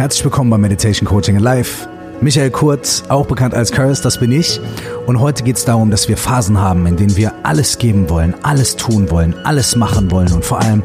Herzlich 0.00 0.24
willkommen 0.24 0.48
bei 0.48 0.56
Meditation 0.56 1.06
Coaching 1.06 1.38
Live. 1.38 1.86
Michael 2.22 2.50
Kurz, 2.50 3.02
auch 3.10 3.26
bekannt 3.26 3.52
als 3.52 3.70
Curse, 3.70 4.02
das 4.02 4.18
bin 4.18 4.32
ich. 4.32 4.58
Und 5.04 5.20
heute 5.20 5.42
geht 5.42 5.58
es 5.58 5.66
darum, 5.66 5.90
dass 5.90 6.08
wir 6.08 6.16
Phasen 6.16 6.58
haben, 6.58 6.86
in 6.86 6.96
denen 6.96 7.18
wir 7.18 7.34
alles 7.42 7.76
geben 7.76 8.08
wollen, 8.08 8.34
alles 8.42 8.76
tun 8.76 9.10
wollen, 9.10 9.34
alles 9.44 9.76
machen 9.76 10.10
wollen 10.10 10.32
und 10.32 10.42
vor 10.42 10.58
allem 10.58 10.82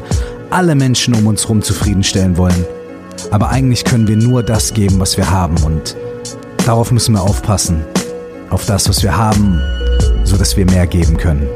alle 0.50 0.74
Menschen 0.74 1.14
um 1.14 1.26
uns 1.26 1.44
herum 1.44 1.62
zufriedenstellen 1.62 2.36
wollen. 2.36 2.66
Aber 3.30 3.48
eigentlich 3.48 3.86
können 3.86 4.06
wir 4.06 4.18
nur 4.18 4.42
das 4.42 4.74
geben, 4.74 5.00
was 5.00 5.16
wir 5.16 5.30
haben 5.30 5.56
und 5.64 5.96
darauf 6.66 6.92
müssen 6.92 7.14
wir 7.14 7.22
aufpassen. 7.22 7.86
Auf 8.50 8.66
das, 8.66 8.86
was 8.86 9.02
wir 9.02 9.16
haben, 9.16 9.62
so 10.24 10.36
dass 10.36 10.58
wir 10.58 10.66
mehr 10.66 10.86
geben 10.86 11.16
können. 11.16 11.48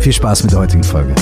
Viel 0.00 0.12
Spaß 0.12 0.42
mit 0.42 0.52
der 0.52 0.58
heutigen 0.58 0.84
Folge. 0.84 1.14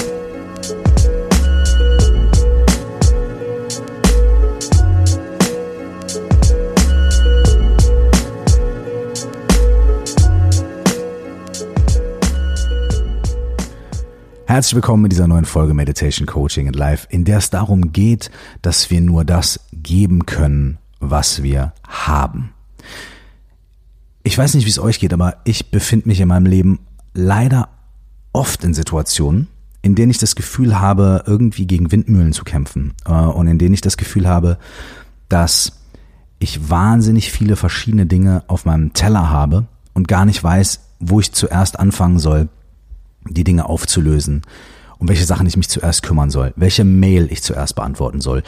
Herzlich 14.51 14.75
willkommen 14.75 15.05
in 15.05 15.11
dieser 15.11 15.29
neuen 15.29 15.45
Folge 15.45 15.75
Meditation 15.75 16.27
Coaching 16.27 16.67
and 16.67 16.75
Life, 16.75 17.07
in 17.09 17.25
der 17.25 17.39
es 17.39 17.51
darum 17.51 17.93
geht, 17.93 18.33
dass 18.63 18.91
wir 18.91 19.01
nur 19.01 19.25
das 19.25 19.61
geben 19.73 20.27
können, 20.27 20.79
was 20.99 21.45
wir 21.45 21.73
haben. 21.87 22.51
Ich 24.25 24.37
weiß 24.37 24.55
nicht, 24.55 24.65
wie 24.65 24.71
es 24.71 24.81
euch 24.81 24.99
geht, 24.99 25.13
aber 25.13 25.37
ich 25.45 25.71
befinde 25.71 26.09
mich 26.09 26.21
in 26.21 26.27
meinem 26.27 26.47
Leben 26.47 26.81
leider 27.15 27.69
oft 28.33 28.65
in 28.65 28.75
Situationen, 28.75 29.47
in 29.83 29.95
denen 29.95 30.11
ich 30.11 30.19
das 30.19 30.35
Gefühl 30.35 30.81
habe, 30.81 31.23
irgendwie 31.29 31.69
gegen 31.69 31.93
Windmühlen 31.93 32.33
zu 32.33 32.43
kämpfen 32.43 32.95
äh, 33.05 33.13
und 33.13 33.47
in 33.47 33.59
denen 33.59 33.75
ich 33.75 33.83
das 33.83 33.97
Gefühl 33.97 34.27
habe, 34.27 34.59
dass 35.29 35.85
ich 36.41 36.69
wahnsinnig 36.69 37.31
viele 37.31 37.55
verschiedene 37.55 38.07
Dinge 38.07 38.43
auf 38.49 38.65
meinem 38.65 38.95
Teller 38.95 39.31
habe 39.31 39.69
und 39.95 40.09
gar 40.09 40.25
nicht 40.25 40.43
weiß, 40.43 40.81
wo 40.99 41.21
ich 41.21 41.31
zuerst 41.31 41.79
anfangen 41.79 42.19
soll, 42.19 42.49
die 43.29 43.45
Dinge 43.45 43.67
aufzulösen, 43.67 44.43
um 44.99 45.09
welche 45.09 45.25
Sachen 45.25 45.47
ich 45.47 45.57
mich 45.57 45.69
zuerst 45.69 46.03
kümmern 46.03 46.31
soll, 46.31 46.53
welche 46.57 46.85
Mail 46.85 47.29
ich 47.31 47.43
zuerst 47.43 47.75
beantworten 47.75 48.21
soll, 48.21 48.43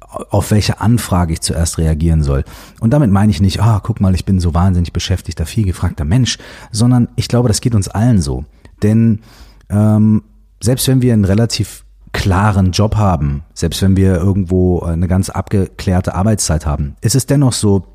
auf 0.00 0.50
welche 0.50 0.80
Anfrage 0.80 1.34
ich 1.34 1.40
zuerst 1.40 1.78
reagieren 1.78 2.22
soll. 2.22 2.44
Und 2.80 2.90
damit 2.90 3.10
meine 3.10 3.30
ich 3.30 3.40
nicht, 3.40 3.60
ah, 3.60 3.80
guck 3.82 4.00
mal, 4.00 4.14
ich 4.14 4.24
bin 4.24 4.40
so 4.40 4.54
wahnsinnig 4.54 4.92
beschäftigter, 4.92 5.44
viel 5.44 5.64
gefragter 5.64 6.04
Mensch, 6.04 6.38
sondern 6.70 7.08
ich 7.16 7.28
glaube, 7.28 7.48
das 7.48 7.60
geht 7.60 7.74
uns 7.74 7.88
allen 7.88 8.20
so. 8.20 8.44
Denn 8.82 9.20
ähm, 9.68 10.22
selbst 10.62 10.88
wenn 10.88 11.02
wir 11.02 11.12
einen 11.12 11.24
relativ 11.24 11.84
klaren 12.12 12.72
Job 12.72 12.96
haben, 12.96 13.42
selbst 13.54 13.82
wenn 13.82 13.96
wir 13.96 14.16
irgendwo 14.16 14.80
eine 14.80 15.08
ganz 15.08 15.30
abgeklärte 15.30 16.14
Arbeitszeit 16.14 16.64
haben, 16.64 16.96
ist 17.00 17.14
es 17.14 17.26
dennoch 17.26 17.52
so, 17.52 17.86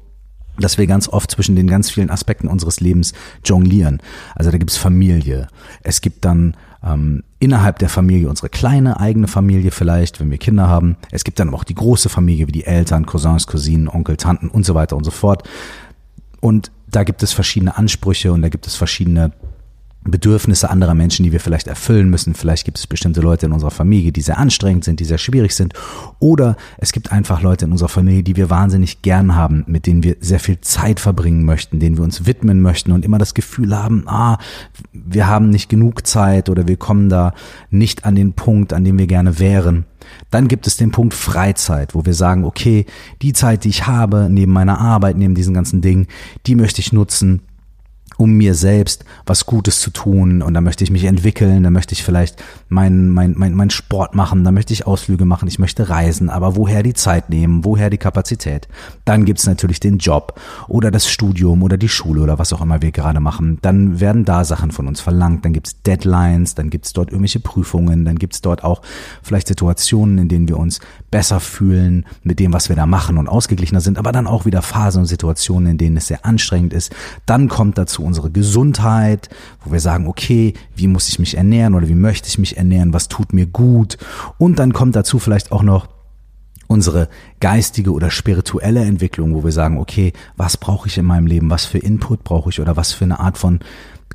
dass 0.57 0.77
wir 0.77 0.87
ganz 0.87 1.07
oft 1.07 1.31
zwischen 1.31 1.55
den 1.55 1.67
ganz 1.67 1.89
vielen 1.89 2.09
Aspekten 2.09 2.47
unseres 2.47 2.79
Lebens 2.79 3.13
jonglieren. 3.43 4.01
Also 4.35 4.51
da 4.51 4.57
gibt's 4.57 4.77
Familie. 4.77 5.47
Es 5.81 6.01
gibt 6.01 6.25
dann 6.25 6.55
ähm, 6.83 7.23
innerhalb 7.39 7.79
der 7.79 7.89
Familie 7.89 8.29
unsere 8.29 8.49
kleine 8.49 8.99
eigene 8.99 9.27
Familie 9.27 9.71
vielleicht, 9.71 10.19
wenn 10.19 10.31
wir 10.31 10.37
Kinder 10.37 10.67
haben. 10.67 10.97
Es 11.11 11.23
gibt 11.23 11.39
dann 11.39 11.53
auch 11.53 11.63
die 11.63 11.75
große 11.75 12.09
Familie 12.09 12.47
wie 12.47 12.51
die 12.51 12.65
Eltern, 12.65 13.05
Cousins, 13.05 13.47
Cousinen, 13.47 13.87
Onkel, 13.87 14.17
Tanten 14.17 14.49
und 14.49 14.65
so 14.65 14.75
weiter 14.75 14.95
und 14.95 15.03
so 15.03 15.11
fort. 15.11 15.47
Und 16.39 16.71
da 16.89 17.03
gibt 17.03 17.23
es 17.23 17.33
verschiedene 17.33 17.77
Ansprüche 17.77 18.31
und 18.31 18.41
da 18.41 18.49
gibt 18.49 18.67
es 18.67 18.75
verschiedene 18.75 19.31
Bedürfnisse 20.05 20.69
anderer 20.69 20.93
Menschen, 20.93 21.23
die 21.23 21.31
wir 21.31 21.39
vielleicht 21.39 21.67
erfüllen 21.67 22.09
müssen. 22.09 22.33
Vielleicht 22.33 22.65
gibt 22.65 22.77
es 22.77 22.87
bestimmte 22.87 23.21
Leute 23.21 23.45
in 23.45 23.51
unserer 23.51 23.71
Familie, 23.71 24.11
die 24.11 24.21
sehr 24.21 24.37
anstrengend 24.37 24.83
sind, 24.83 24.99
die 24.99 25.05
sehr 25.05 25.17
schwierig 25.17 25.55
sind. 25.55 25.73
Oder 26.19 26.57
es 26.77 26.91
gibt 26.91 27.11
einfach 27.11 27.41
Leute 27.41 27.65
in 27.65 27.71
unserer 27.71 27.89
Familie, 27.89 28.23
die 28.23 28.35
wir 28.35 28.49
wahnsinnig 28.49 29.01
gern 29.01 29.35
haben, 29.35 29.63
mit 29.67 29.87
denen 29.87 30.03
wir 30.03 30.17
sehr 30.19 30.39
viel 30.39 30.59
Zeit 30.61 30.99
verbringen 30.99 31.45
möchten, 31.45 31.79
denen 31.79 31.97
wir 31.97 32.03
uns 32.03 32.25
widmen 32.25 32.61
möchten 32.61 32.91
und 32.91 33.05
immer 33.05 33.17
das 33.17 33.33
Gefühl 33.33 33.78
haben, 33.78 34.03
ah, 34.07 34.38
wir 34.91 35.28
haben 35.28 35.50
nicht 35.50 35.69
genug 35.69 36.05
Zeit 36.05 36.49
oder 36.49 36.67
wir 36.67 36.78
kommen 36.78 37.09
da 37.09 37.33
nicht 37.69 38.05
an 38.05 38.16
den 38.16 38.33
Punkt, 38.33 38.73
an 38.73 38.83
dem 38.83 38.99
wir 38.99 39.07
gerne 39.07 39.39
wären. 39.39 39.85
Dann 40.31 40.49
gibt 40.49 40.67
es 40.67 40.75
den 40.75 40.91
Punkt 40.91 41.13
Freizeit, 41.13 41.95
wo 41.95 42.05
wir 42.05 42.13
sagen, 42.13 42.44
okay, 42.44 42.85
die 43.22 43.33
Zeit, 43.33 43.63
die 43.63 43.69
ich 43.69 43.88
habe, 43.88 44.28
neben 44.29 44.51
meiner 44.51 44.79
Arbeit, 44.79 45.17
neben 45.17 45.35
diesen 45.35 45.53
ganzen 45.53 45.81
Dingen, 45.81 46.07
die 46.45 46.55
möchte 46.55 46.81
ich 46.81 46.91
nutzen, 46.91 47.41
um 48.18 48.31
mir 48.34 48.56
selbst 48.56 49.06
was 49.25 49.46
Gutes 49.46 49.79
zu 49.79 49.91
tun 49.91 50.41
und 50.41 50.53
da 50.53 50.62
möchte 50.62 50.84
ich 50.84 50.91
mich 50.91 51.06
entwickeln, 51.06 51.63
da 51.63 51.69
möchte 51.69 51.94
ich 51.94 52.03
vielleicht 52.03 52.41
meinen 52.69 53.09
mein, 53.09 53.34
mein, 53.38 53.53
mein 53.53 53.69
Sport 53.69 54.16
machen, 54.16 54.44
da 54.44 54.51
möchte 54.51 54.74
ich 54.74 54.88
Ausflüge 54.88 55.25
machen, 55.25 55.47
ich 55.47 55.59
möchte 55.59 55.90
reisen, 55.90 56.29
aber 56.29 56.56
woher 56.56 56.84
die 56.84 56.94
Zeit 56.94 57.29
nehmen, 57.29 57.66
woher 57.66 57.90
die 57.90 57.97
Kapazität? 57.97 58.68
Dann 59.06 59.25
gibt's 59.25 59.46
natürlich 59.46 59.79
den 59.79 59.97
Job 59.97 60.40
oder 60.68 60.91
das 60.91 61.09
Studium 61.09 61.63
oder 61.63 61.78
die 61.78 61.90
Schule 61.90 62.22
oder 62.22 62.40
was 62.40 62.53
auch 62.53 62.62
immer 62.62 62.81
wir 62.81 62.91
gerade 62.91 63.19
machen. 63.19 63.59
Dann 63.62 64.00
werden 64.00 64.25
da 64.25 64.44
Sachen 64.44 64.72
von 64.72 64.88
uns 64.88 65.02
verlangt, 65.02 65.46
dann 65.46 65.53
gibt's 65.53 65.81
Deadlines, 65.84 66.56
dann 66.56 66.69
gibt's 66.69 66.94
dort 66.94 67.09
irgendwelche 67.09 67.40
Prüfungen, 67.40 68.06
dann 68.06 68.18
gibt's 68.18 68.41
dort 68.41 68.63
auch 68.63 68.81
vielleicht 69.22 69.47
Situationen, 69.47 70.18
in 70.18 70.28
denen 70.28 70.47
wir 70.47 70.57
uns 70.57 70.79
besser 71.13 71.40
fühlen 71.40 72.07
mit 72.24 72.40
dem, 72.40 72.53
was 72.53 72.69
wir 72.69 72.75
da 72.75 72.88
machen 72.88 73.19
und 73.19 73.29
ausgeglichener 73.29 73.81
sind, 73.81 74.00
aber 74.00 74.12
dann 74.12 74.25
auch 74.25 74.46
wieder 74.46 74.63
Phasen 74.63 75.01
und 75.01 75.06
Situationen, 75.06 75.74
in 75.74 75.78
denen 75.78 75.96
es 75.96 76.07
sehr 76.07 76.25
anstrengend 76.25 76.74
ist. 76.74 76.91
Dann 77.28 77.50
kommt 77.50 77.78
dazu 77.78 78.03
unsere 78.03 78.31
Gesundheit, 78.31 79.29
wo 79.63 79.72
wir 79.72 79.79
sagen, 79.79 80.07
okay, 80.07 80.56
wie 80.75 80.88
muss 80.88 81.09
ich 81.09 81.19
mich 81.19 81.38
ernähren 81.38 81.75
oder 81.75 81.88
wie 81.88 81.94
möchte 81.94 82.28
ich 82.29 82.40
mich 82.40 82.57
ernähren, 82.57 82.94
was 82.94 83.09
tut 83.09 83.31
mir 83.31 83.46
gut. 83.46 84.00
Und 84.40 84.57
dann 84.57 84.73
kommt 84.73 84.96
dazu 84.96 85.19
vielleicht 85.19 85.52
auch 85.52 85.62
noch 85.62 85.88
unsere 86.66 87.09
geistige 87.40 87.91
oder 87.91 88.09
spirituelle 88.09 88.84
Entwicklung, 88.84 89.35
wo 89.35 89.44
wir 89.44 89.52
sagen, 89.52 89.78
okay, 89.78 90.13
was 90.35 90.57
brauche 90.57 90.88
ich 90.88 90.97
in 90.97 91.06
meinem 91.06 91.28
Leben, 91.28 91.52
was 91.52 91.66
für 91.66 91.78
Input 91.78 92.23
brauche 92.23 92.50
ich 92.50 92.59
oder 92.59 92.75
was 92.75 92.91
für 92.91 93.06
eine 93.06 93.19
Art 93.19 93.38
von 93.38 93.59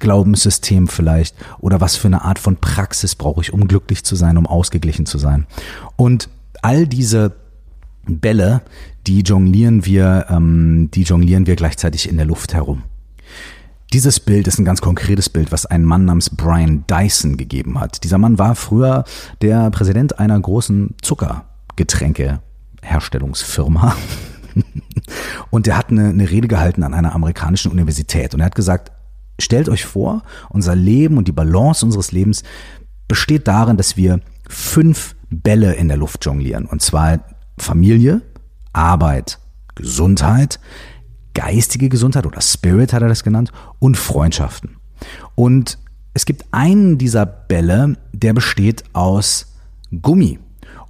Glaubenssystem 0.01 0.89
vielleicht 0.89 1.37
oder 1.61 1.81
was 1.81 1.95
für 1.95 2.09
eine 2.09 2.23
Art 2.23 2.41
von 2.41 2.57
Praxis 2.57 3.15
brauche 3.15 3.41
ich, 3.43 3.53
um 3.53 3.69
glücklich 3.69 4.05
zu 4.05 4.17
sein, 4.17 4.37
um 4.37 4.49
ausgeglichen 4.49 5.07
zu 5.07 5.19
sein. 5.19 5.47
Und 5.95 6.29
all 6.63 6.87
diese 6.87 7.37
Bälle, 8.07 8.63
die 9.07 9.21
jonglieren 9.21 9.85
wir, 9.85 10.25
ähm, 10.29 10.91
die 10.93 11.03
jonglieren 11.03 11.47
wir 11.47 11.57
gleichzeitig 11.57 12.09
in 12.09 12.17
der 12.17 12.27
Luft 12.27 12.55
herum. 12.55 12.85
Dieses 13.93 14.21
Bild 14.21 14.47
ist 14.47 14.59
ein 14.59 14.65
ganz 14.67 14.83
konkretes 14.83 15.31
Bild, 15.31 15.51
was 15.51 15.65
ein 15.65 15.83
Mann 15.83 16.05
namens 16.05 16.29
Brian 16.31 16.85
Dyson 16.87 17.39
gegeben 17.39 17.81
hat. 17.81 18.05
Dieser 18.05 18.19
Mann 18.19 18.39
war 18.39 18.55
früher 18.55 19.05
der 19.41 19.71
Präsident 19.71 20.19
einer 20.19 20.39
großen 20.39 20.95
Zuckergetränkeherstellungsfirma. 21.01 23.97
Und 25.51 25.67
er 25.67 25.79
hat 25.79 25.91
eine, 25.91 26.11
eine 26.11 26.31
Rede 26.31 26.49
gehalten 26.49 26.83
an 26.83 26.93
einer 26.93 27.15
amerikanischen 27.15 27.73
Universität. 27.73 28.35
Und 28.35 28.41
er 28.41 28.47
hat 28.47 28.55
gesagt, 28.55 28.93
stellt 29.41 29.71
euch 29.71 29.87
vor, 29.87 30.23
unser 30.51 30.75
Leben 30.75 31.17
und 31.17 31.29
die 31.29 31.33
Balance 31.33 31.85
unseres 31.85 32.13
Lebens 32.13 32.43
besteht 33.07 33.49
darin, 33.49 33.77
dass 33.77 33.97
wir 33.97 34.21
fünf 34.49 35.15
Bälle 35.31 35.75
in 35.75 35.89
der 35.89 35.97
Luft 35.97 36.25
jonglieren. 36.25 36.67
Und 36.67 36.83
zwar 36.83 37.21
Familie, 37.59 38.23
Arbeit, 38.73 39.39
Gesundheit, 39.75 40.61
geistige 41.35 41.89
Gesundheit 41.89 42.27
oder 42.27 42.41
Spirit 42.41 42.93
hat 42.93 43.03
er 43.03 43.09
das 43.09 43.23
genannt 43.23 43.53
und 43.79 43.97
Freundschaften. 43.97 44.77
Und 45.35 45.79
es 46.15 46.27
gibt 46.27 46.47
einen 46.51 46.99
dieser 46.99 47.27
Bälle, 47.27 47.97
der 48.13 48.33
besteht 48.33 48.85
aus 48.93 49.55
Gummi. 50.03 50.39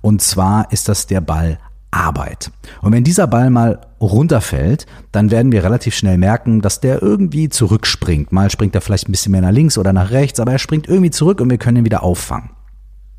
Und 0.00 0.22
zwar 0.22 0.72
ist 0.72 0.88
das 0.88 1.06
der 1.06 1.20
Ball 1.20 1.58
Arbeit. 1.90 2.50
Und 2.82 2.92
wenn 2.92 3.04
dieser 3.04 3.26
Ball 3.26 3.50
mal 3.50 3.80
runterfällt, 4.00 4.86
dann 5.10 5.30
werden 5.30 5.52
wir 5.52 5.64
relativ 5.64 5.94
schnell 5.94 6.18
merken, 6.18 6.60
dass 6.60 6.80
der 6.80 7.02
irgendwie 7.02 7.48
zurückspringt. 7.48 8.30
Mal 8.30 8.50
springt 8.50 8.74
er 8.74 8.80
vielleicht 8.80 9.08
ein 9.08 9.12
bisschen 9.12 9.32
mehr 9.32 9.40
nach 9.40 9.50
links 9.50 9.78
oder 9.78 9.92
nach 9.92 10.10
rechts, 10.10 10.38
aber 10.38 10.52
er 10.52 10.58
springt 10.58 10.86
irgendwie 10.86 11.10
zurück 11.10 11.40
und 11.40 11.50
wir 11.50 11.58
können 11.58 11.78
ihn 11.78 11.84
wieder 11.84 12.02
auffangen. 12.02 12.50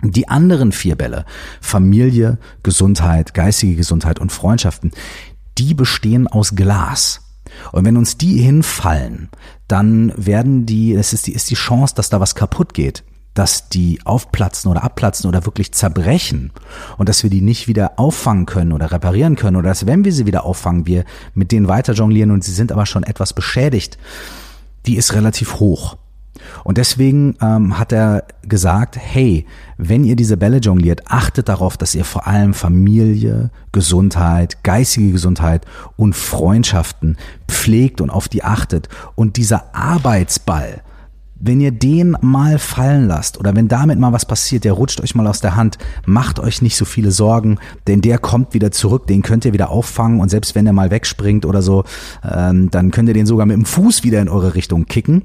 Die 0.02 0.30
anderen 0.30 0.72
vier 0.72 0.96
Bälle, 0.96 1.26
Familie, 1.60 2.38
Gesundheit, 2.64 3.34
geistige 3.34 3.76
Gesundheit 3.76 4.20
und 4.20 4.32
Freundschaften, 4.32 4.92
die 5.58 5.74
bestehen 5.74 6.28
aus 6.28 6.56
Glas. 6.56 7.22
Und 7.72 7.86
wenn 7.86 7.98
uns 7.98 8.18
die 8.18 8.40
hinfallen, 8.40 9.30
dann 9.68 10.14
werden 10.16 10.66
die, 10.66 10.94
es 10.94 11.12
ist 11.12 11.28
die, 11.28 11.34
ist 11.34 11.50
die 11.50 11.56
Chance, 11.56 11.96
dass 11.96 12.10
da 12.10 12.20
was 12.20 12.36
kaputt 12.36 12.74
geht, 12.74 13.04
dass 13.34 13.70
die 13.70 14.00
aufplatzen 14.06 14.72
oder 14.72 14.84
abplatzen 14.84 15.28
oder 15.28 15.46
wirklich 15.46 15.74
zerbrechen 15.74 16.52
und 16.98 17.10
dass 17.10 17.24
wir 17.24 17.30
die 17.30 17.42
nicht 17.42 17.68
wieder 17.68 17.94
auffangen 17.98 18.46
können 18.46 18.72
oder 18.72 18.92
reparieren 18.92 19.36
können 19.36 19.58
oder 19.58 19.70
dass, 19.70 19.86
wenn 19.86 20.06
wir 20.06 20.14
sie 20.14 20.26
wieder 20.26 20.46
auffangen, 20.46 20.88
wir 20.88 21.04
mit 21.34 21.52
denen 21.52 21.68
weiter 21.68 21.94
jonglieren 21.94 22.32
und 22.32 22.44
sie 22.44 22.54
sind 22.54 22.72
aber 22.72 22.86
schon 22.86 23.04
etwas 23.04 23.34
beschädigt, 23.34 23.98
die 24.86 24.96
ist 24.96 25.14
relativ 25.14 25.60
hoch. 25.60 25.98
Und 26.64 26.78
deswegen 26.78 27.36
ähm, 27.42 27.78
hat 27.78 27.92
er 27.92 28.24
gesagt, 28.48 28.98
hey, 29.00 29.46
wenn 29.78 30.04
ihr 30.04 30.16
diese 30.16 30.38
Bälle 30.38 30.58
jongliert, 30.58 31.04
achtet 31.08 31.50
darauf, 31.50 31.78
dass 31.78 31.96
ihr 31.96 32.06
vor 32.06 32.28
allem 32.28 32.54
Familie, 32.54 33.50
Gesundheit, 33.72 34.64
geistige 34.64 35.12
Gesundheit 35.12 35.66
und 35.96 36.16
Freundschaften 36.16 37.18
pflegt 37.48 38.02
und 38.02 38.10
auf 38.10 38.28
die 38.28 38.44
achtet. 38.44 38.90
Und 39.16 39.38
dieser 39.38 39.74
Arbeitsball, 39.74 40.82
wenn 41.40 41.62
ihr 41.62 41.72
den 41.72 42.18
mal 42.22 42.60
fallen 42.60 43.08
lasst 43.08 43.40
oder 43.40 43.56
wenn 43.56 43.68
damit 43.68 43.98
mal 43.98 44.12
was 44.12 44.26
passiert, 44.26 44.66
der 44.66 44.74
rutscht 44.74 45.02
euch 45.02 45.16
mal 45.16 45.28
aus 45.28 45.40
der 45.40 45.56
Hand, 45.56 45.78
macht 46.06 46.40
euch 46.40 46.62
nicht 46.62 46.76
so 46.76 46.86
viele 46.86 47.12
Sorgen, 47.12 47.60
denn 47.88 48.02
der 48.02 48.18
kommt 48.18 48.54
wieder 48.54 48.72
zurück, 48.72 49.08
den 49.08 49.22
könnt 49.22 49.46
ihr 49.46 49.54
wieder 49.54 49.70
auffangen 49.70 50.20
und 50.20 50.30
selbst 50.30 50.56
wenn 50.56 50.68
er 50.68 50.74
mal 50.74 50.92
wegspringt 50.92 51.46
oder 51.46 51.62
so, 51.62 51.86
ähm, 52.30 52.70
dann 52.70 52.92
könnt 52.92 53.08
ihr 53.08 53.14
den 53.14 53.26
sogar 53.26 53.46
mit 53.46 53.56
dem 53.56 53.66
Fuß 53.66 54.04
wieder 54.04 54.22
in 54.22 54.28
eure 54.28 54.56
Richtung 54.56 54.86
kicken. 54.86 55.24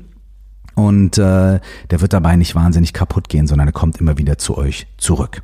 Und 0.74 1.18
äh, 1.18 1.60
der 1.90 2.00
wird 2.00 2.12
dabei 2.12 2.36
nicht 2.36 2.54
wahnsinnig 2.54 2.92
kaputt 2.92 3.28
gehen, 3.28 3.46
sondern 3.46 3.68
er 3.68 3.72
kommt 3.72 4.00
immer 4.00 4.18
wieder 4.18 4.38
zu 4.38 4.56
euch 4.56 4.86
zurück. 4.98 5.42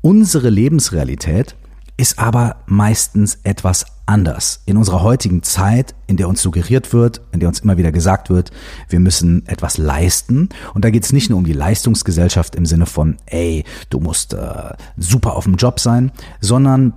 Unsere 0.00 0.50
Lebensrealität 0.50 1.56
ist 1.96 2.18
aber 2.18 2.56
meistens 2.66 3.38
etwas 3.42 3.84
anders. 4.06 4.62
In 4.64 4.78
unserer 4.78 5.02
heutigen 5.02 5.42
Zeit, 5.42 5.94
in 6.06 6.16
der 6.16 6.28
uns 6.28 6.40
suggeriert 6.40 6.94
wird, 6.94 7.20
in 7.32 7.40
der 7.40 7.48
uns 7.48 7.60
immer 7.60 7.76
wieder 7.76 7.92
gesagt 7.92 8.30
wird, 8.30 8.50
wir 8.88 9.00
müssen 9.00 9.46
etwas 9.46 9.76
leisten. 9.76 10.48
Und 10.72 10.84
da 10.84 10.90
geht 10.90 11.04
es 11.04 11.12
nicht 11.12 11.28
nur 11.28 11.38
um 11.38 11.44
die 11.44 11.52
Leistungsgesellschaft 11.52 12.54
im 12.54 12.64
Sinne 12.64 12.86
von, 12.86 13.18
ey, 13.26 13.64
du 13.90 14.00
musst 14.00 14.32
äh, 14.32 14.72
super 14.96 15.36
auf 15.36 15.44
dem 15.44 15.56
Job 15.56 15.78
sein, 15.78 16.10
sondern 16.40 16.94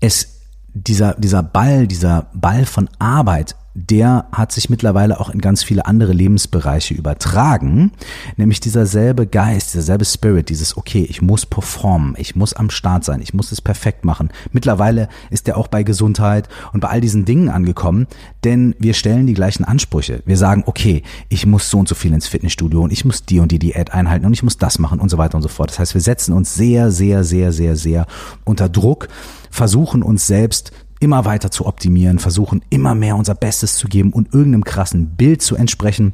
es 0.00 0.40
dieser, 0.74 1.14
dieser 1.14 1.42
Ball, 1.42 1.86
dieser 1.86 2.26
Ball 2.34 2.66
von 2.66 2.88
Arbeit 2.98 3.56
der 3.74 4.26
hat 4.32 4.50
sich 4.50 4.68
mittlerweile 4.68 5.20
auch 5.20 5.30
in 5.30 5.40
ganz 5.40 5.62
viele 5.62 5.86
andere 5.86 6.12
Lebensbereiche 6.12 6.94
übertragen, 6.94 7.92
nämlich 8.36 8.58
dieser 8.58 8.84
selbe 8.84 9.26
Geist, 9.26 9.74
dieser 9.74 9.82
selbe 9.82 10.04
Spirit, 10.04 10.48
dieses 10.48 10.76
okay, 10.76 11.06
ich 11.08 11.22
muss 11.22 11.46
performen, 11.46 12.14
ich 12.18 12.34
muss 12.34 12.52
am 12.52 12.70
Start 12.70 13.04
sein, 13.04 13.22
ich 13.22 13.32
muss 13.32 13.52
es 13.52 13.60
perfekt 13.60 14.04
machen. 14.04 14.30
Mittlerweile 14.52 15.08
ist 15.30 15.46
er 15.46 15.56
auch 15.56 15.68
bei 15.68 15.84
Gesundheit 15.84 16.48
und 16.72 16.80
bei 16.80 16.88
all 16.88 17.00
diesen 17.00 17.24
Dingen 17.24 17.48
angekommen, 17.48 18.08
denn 18.42 18.74
wir 18.78 18.94
stellen 18.94 19.26
die 19.26 19.34
gleichen 19.34 19.64
Ansprüche. 19.64 20.22
Wir 20.26 20.36
sagen, 20.36 20.64
okay, 20.66 21.02
ich 21.28 21.46
muss 21.46 21.70
so 21.70 21.78
und 21.78 21.88
so 21.88 21.94
viel 21.94 22.12
ins 22.12 22.26
Fitnessstudio 22.26 22.82
und 22.82 22.92
ich 22.92 23.04
muss 23.04 23.24
die 23.24 23.38
und 23.38 23.52
die 23.52 23.60
Diät 23.60 23.92
einhalten 23.92 24.26
und 24.26 24.32
ich 24.32 24.42
muss 24.42 24.58
das 24.58 24.80
machen 24.80 24.98
und 24.98 25.10
so 25.10 25.18
weiter 25.18 25.36
und 25.36 25.42
so 25.42 25.48
fort. 25.48 25.70
Das 25.70 25.78
heißt, 25.78 25.94
wir 25.94 26.00
setzen 26.00 26.32
uns 26.32 26.54
sehr, 26.54 26.90
sehr, 26.90 27.22
sehr, 27.22 27.52
sehr, 27.52 27.76
sehr 27.76 28.06
unter 28.44 28.68
Druck, 28.68 29.08
versuchen 29.50 30.02
uns 30.02 30.26
selbst 30.26 30.72
immer 31.00 31.24
weiter 31.24 31.50
zu 31.50 31.66
optimieren, 31.66 32.18
versuchen 32.18 32.62
immer 32.70 32.94
mehr 32.94 33.16
unser 33.16 33.34
Bestes 33.34 33.76
zu 33.76 33.88
geben 33.88 34.12
und 34.12 34.32
irgendeinem 34.32 34.64
krassen 34.64 35.16
Bild 35.16 35.42
zu 35.42 35.56
entsprechen, 35.56 36.12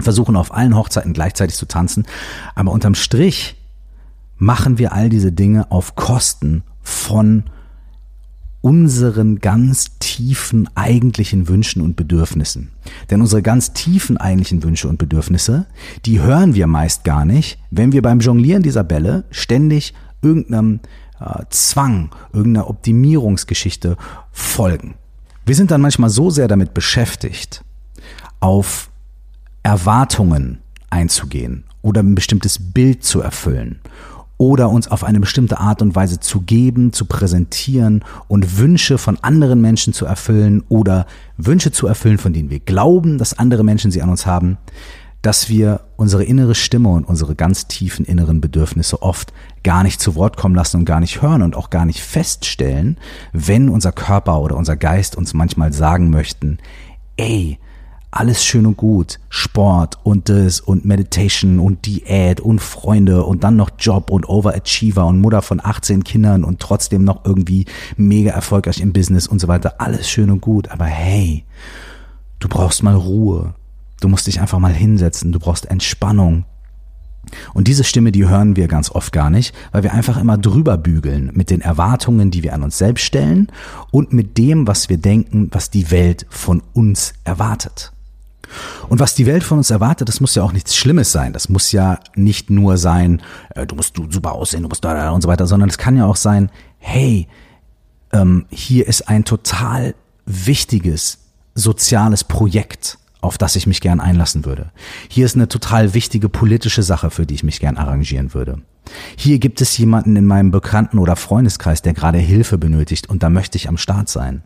versuchen 0.00 0.36
auf 0.36 0.52
allen 0.52 0.76
Hochzeiten 0.76 1.12
gleichzeitig 1.12 1.56
zu 1.56 1.66
tanzen, 1.66 2.04
aber 2.54 2.72
unterm 2.72 2.94
Strich 2.94 3.56
machen 4.36 4.78
wir 4.78 4.92
all 4.92 5.08
diese 5.08 5.32
Dinge 5.32 5.70
auf 5.70 5.94
Kosten 5.94 6.64
von 6.82 7.44
unseren 8.62 9.38
ganz 9.38 9.98
tiefen 10.00 10.68
eigentlichen 10.74 11.48
Wünschen 11.48 11.80
und 11.80 11.96
Bedürfnissen. 11.96 12.70
Denn 13.10 13.20
unsere 13.20 13.42
ganz 13.42 13.72
tiefen 13.72 14.18
eigentlichen 14.18 14.62
Wünsche 14.62 14.88
und 14.88 14.98
Bedürfnisse, 14.98 15.66
die 16.04 16.20
hören 16.20 16.54
wir 16.54 16.66
meist 16.66 17.04
gar 17.04 17.24
nicht, 17.24 17.58
wenn 17.70 17.92
wir 17.92 18.02
beim 18.02 18.20
Jonglieren 18.20 18.62
dieser 18.62 18.84
Bälle 18.84 19.24
ständig 19.30 19.94
irgendeinem 20.20 20.80
äh, 21.20 21.44
Zwang, 21.50 22.10
irgendeiner 22.32 22.68
Optimierungsgeschichte 22.68 23.96
folgen. 24.32 24.94
Wir 25.46 25.54
sind 25.54 25.70
dann 25.70 25.80
manchmal 25.80 26.10
so 26.10 26.30
sehr 26.30 26.48
damit 26.48 26.74
beschäftigt, 26.74 27.64
auf 28.40 28.90
Erwartungen 29.62 30.58
einzugehen 30.90 31.64
oder 31.82 32.02
ein 32.02 32.14
bestimmtes 32.14 32.72
Bild 32.72 33.04
zu 33.04 33.20
erfüllen 33.20 33.80
oder 34.40 34.70
uns 34.70 34.90
auf 34.90 35.04
eine 35.04 35.20
bestimmte 35.20 35.60
Art 35.60 35.82
und 35.82 35.94
Weise 35.94 36.18
zu 36.18 36.40
geben, 36.40 36.94
zu 36.94 37.04
präsentieren 37.04 38.02
und 38.26 38.56
Wünsche 38.56 38.96
von 38.96 39.18
anderen 39.20 39.60
Menschen 39.60 39.92
zu 39.92 40.06
erfüllen 40.06 40.64
oder 40.70 41.06
Wünsche 41.36 41.72
zu 41.72 41.86
erfüllen, 41.86 42.16
von 42.16 42.32
denen 42.32 42.48
wir 42.48 42.60
glauben, 42.60 43.18
dass 43.18 43.38
andere 43.38 43.64
Menschen 43.64 43.90
sie 43.90 44.00
an 44.00 44.08
uns 44.08 44.24
haben, 44.24 44.56
dass 45.22 45.48
wir 45.48 45.80
unsere 45.96 46.24
innere 46.24 46.54
Stimme 46.54 46.88
und 46.90 47.04
unsere 47.04 47.34
ganz 47.34 47.66
tiefen 47.66 48.06
inneren 48.06 48.40
Bedürfnisse 48.40 49.02
oft 49.02 49.32
gar 49.62 49.82
nicht 49.82 50.00
zu 50.00 50.14
Wort 50.14 50.36
kommen 50.36 50.54
lassen 50.54 50.78
und 50.78 50.84
gar 50.86 51.00
nicht 51.00 51.20
hören 51.20 51.42
und 51.42 51.56
auch 51.56 51.70
gar 51.70 51.84
nicht 51.84 52.00
feststellen, 52.00 52.96
wenn 53.32 53.68
unser 53.68 53.92
Körper 53.92 54.40
oder 54.40 54.56
unser 54.56 54.76
Geist 54.76 55.16
uns 55.16 55.34
manchmal 55.34 55.72
sagen 55.72 56.10
möchten, 56.10 56.58
ey, 57.16 57.58
alles 58.12 58.44
schön 58.44 58.66
und 58.66 58.76
gut, 58.76 59.20
Sport 59.28 59.98
und 60.02 60.28
das 60.28 60.58
und 60.58 60.84
Meditation 60.84 61.60
und 61.60 61.86
Diät 61.86 62.40
und 62.40 62.58
Freunde 62.58 63.24
und 63.24 63.44
dann 63.44 63.54
noch 63.54 63.70
Job 63.78 64.10
und 64.10 64.28
Overachiever 64.28 65.06
und 65.06 65.20
Mutter 65.20 65.42
von 65.42 65.60
18 65.62 66.02
Kindern 66.02 66.42
und 66.42 66.58
trotzdem 66.58 67.04
noch 67.04 67.24
irgendwie 67.24 67.66
mega 67.96 68.32
erfolgreich 68.32 68.80
im 68.80 68.92
Business 68.92 69.28
und 69.28 69.40
so 69.40 69.46
weiter, 69.46 69.74
alles 69.78 70.10
schön 70.10 70.30
und 70.30 70.40
gut, 70.40 70.70
aber 70.70 70.86
hey, 70.86 71.44
du 72.40 72.48
brauchst 72.48 72.82
mal 72.82 72.96
Ruhe, 72.96 73.54
Du 74.00 74.08
musst 74.08 74.26
dich 74.26 74.40
einfach 74.40 74.58
mal 74.58 74.72
hinsetzen, 74.72 75.32
du 75.32 75.38
brauchst 75.38 75.66
Entspannung. 75.66 76.44
Und 77.52 77.68
diese 77.68 77.84
Stimme, 77.84 78.12
die 78.12 78.26
hören 78.26 78.56
wir 78.56 78.66
ganz 78.66 78.90
oft 78.90 79.12
gar 79.12 79.30
nicht, 79.30 79.54
weil 79.72 79.82
wir 79.82 79.92
einfach 79.92 80.16
immer 80.16 80.38
drüber 80.38 80.78
bügeln 80.78 81.30
mit 81.34 81.50
den 81.50 81.60
Erwartungen, 81.60 82.30
die 82.30 82.42
wir 82.42 82.54
an 82.54 82.62
uns 82.62 82.78
selbst 82.78 83.04
stellen 83.04 83.48
und 83.90 84.12
mit 84.12 84.38
dem, 84.38 84.66
was 84.66 84.88
wir 84.88 84.96
denken, 84.96 85.48
was 85.52 85.70
die 85.70 85.90
Welt 85.90 86.26
von 86.30 86.62
uns 86.72 87.12
erwartet. 87.24 87.92
Und 88.88 88.98
was 88.98 89.14
die 89.14 89.26
Welt 89.26 89.44
von 89.44 89.58
uns 89.58 89.70
erwartet, 89.70 90.08
das 90.08 90.20
muss 90.20 90.34
ja 90.34 90.42
auch 90.42 90.52
nichts 90.52 90.74
Schlimmes 90.74 91.12
sein. 91.12 91.32
Das 91.32 91.48
muss 91.48 91.70
ja 91.70 92.00
nicht 92.16 92.50
nur 92.50 92.78
sein, 92.78 93.22
äh, 93.54 93.66
du 93.66 93.76
musst 93.76 93.96
du 93.96 94.10
super 94.10 94.32
aussehen, 94.32 94.62
du 94.62 94.68
musst 94.68 94.84
da, 94.84 95.10
und 95.10 95.22
so 95.22 95.28
weiter, 95.28 95.46
sondern 95.46 95.68
es 95.68 95.78
kann 95.78 95.96
ja 95.96 96.06
auch 96.06 96.16
sein, 96.16 96.50
hey, 96.78 97.28
ähm, 98.12 98.46
hier 98.50 98.88
ist 98.88 99.08
ein 99.08 99.24
total 99.24 99.94
wichtiges 100.26 101.18
soziales 101.54 102.24
Projekt 102.24 102.98
auf 103.20 103.38
das 103.38 103.56
ich 103.56 103.66
mich 103.66 103.80
gern 103.80 104.00
einlassen 104.00 104.44
würde. 104.44 104.70
Hier 105.08 105.26
ist 105.26 105.36
eine 105.36 105.48
total 105.48 105.94
wichtige 105.94 106.28
politische 106.28 106.82
Sache, 106.82 107.10
für 107.10 107.26
die 107.26 107.34
ich 107.34 107.42
mich 107.42 107.60
gern 107.60 107.76
arrangieren 107.76 108.34
würde. 108.34 108.62
Hier 109.16 109.38
gibt 109.38 109.60
es 109.60 109.76
jemanden 109.78 110.16
in 110.16 110.26
meinem 110.26 110.50
Bekannten- 110.50 110.98
oder 110.98 111.16
Freundeskreis, 111.16 111.82
der 111.82 111.94
gerade 111.94 112.18
Hilfe 112.18 112.58
benötigt 112.58 113.08
und 113.08 113.22
da 113.22 113.30
möchte 113.30 113.56
ich 113.56 113.68
am 113.68 113.76
Start 113.76 114.08
sein. 114.08 114.42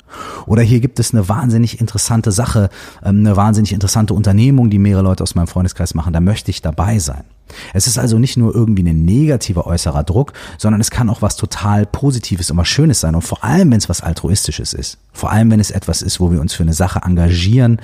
Oder 0.46 0.62
hier 0.62 0.80
gibt 0.80 0.98
es 0.98 1.12
eine 1.12 1.28
wahnsinnig 1.28 1.80
interessante 1.80 2.32
Sache, 2.32 2.70
ähm, 3.02 3.20
eine 3.20 3.36
wahnsinnig 3.36 3.72
interessante 3.72 4.14
Unternehmung, 4.14 4.70
die 4.70 4.78
mehrere 4.78 5.02
Leute 5.02 5.22
aus 5.22 5.34
meinem 5.34 5.46
Freundeskreis 5.46 5.94
machen, 5.94 6.12
da 6.12 6.20
möchte 6.20 6.50
ich 6.50 6.62
dabei 6.62 6.98
sein. 6.98 7.24
Es 7.72 7.86
ist 7.86 7.98
also 7.98 8.18
nicht 8.18 8.36
nur 8.36 8.54
irgendwie 8.54 8.82
ein 8.82 9.04
negativer 9.04 9.66
äußerer 9.66 10.02
Druck, 10.04 10.32
sondern 10.58 10.80
es 10.80 10.90
kann 10.90 11.10
auch 11.10 11.22
was 11.22 11.36
total 11.36 11.86
Positives 11.86 12.50
und 12.50 12.56
was 12.56 12.68
Schönes 12.68 13.00
sein. 13.00 13.14
Und 13.14 13.22
vor 13.22 13.44
allem, 13.44 13.70
wenn 13.70 13.78
es 13.78 13.88
was 13.88 14.00
Altruistisches 14.00 14.72
ist. 14.72 14.98
Vor 15.12 15.30
allem, 15.30 15.50
wenn 15.50 15.60
es 15.60 15.70
etwas 15.70 16.02
ist, 16.02 16.20
wo 16.20 16.32
wir 16.32 16.40
uns 16.40 16.54
für 16.54 16.62
eine 16.62 16.72
Sache 16.72 17.00
engagieren, 17.04 17.80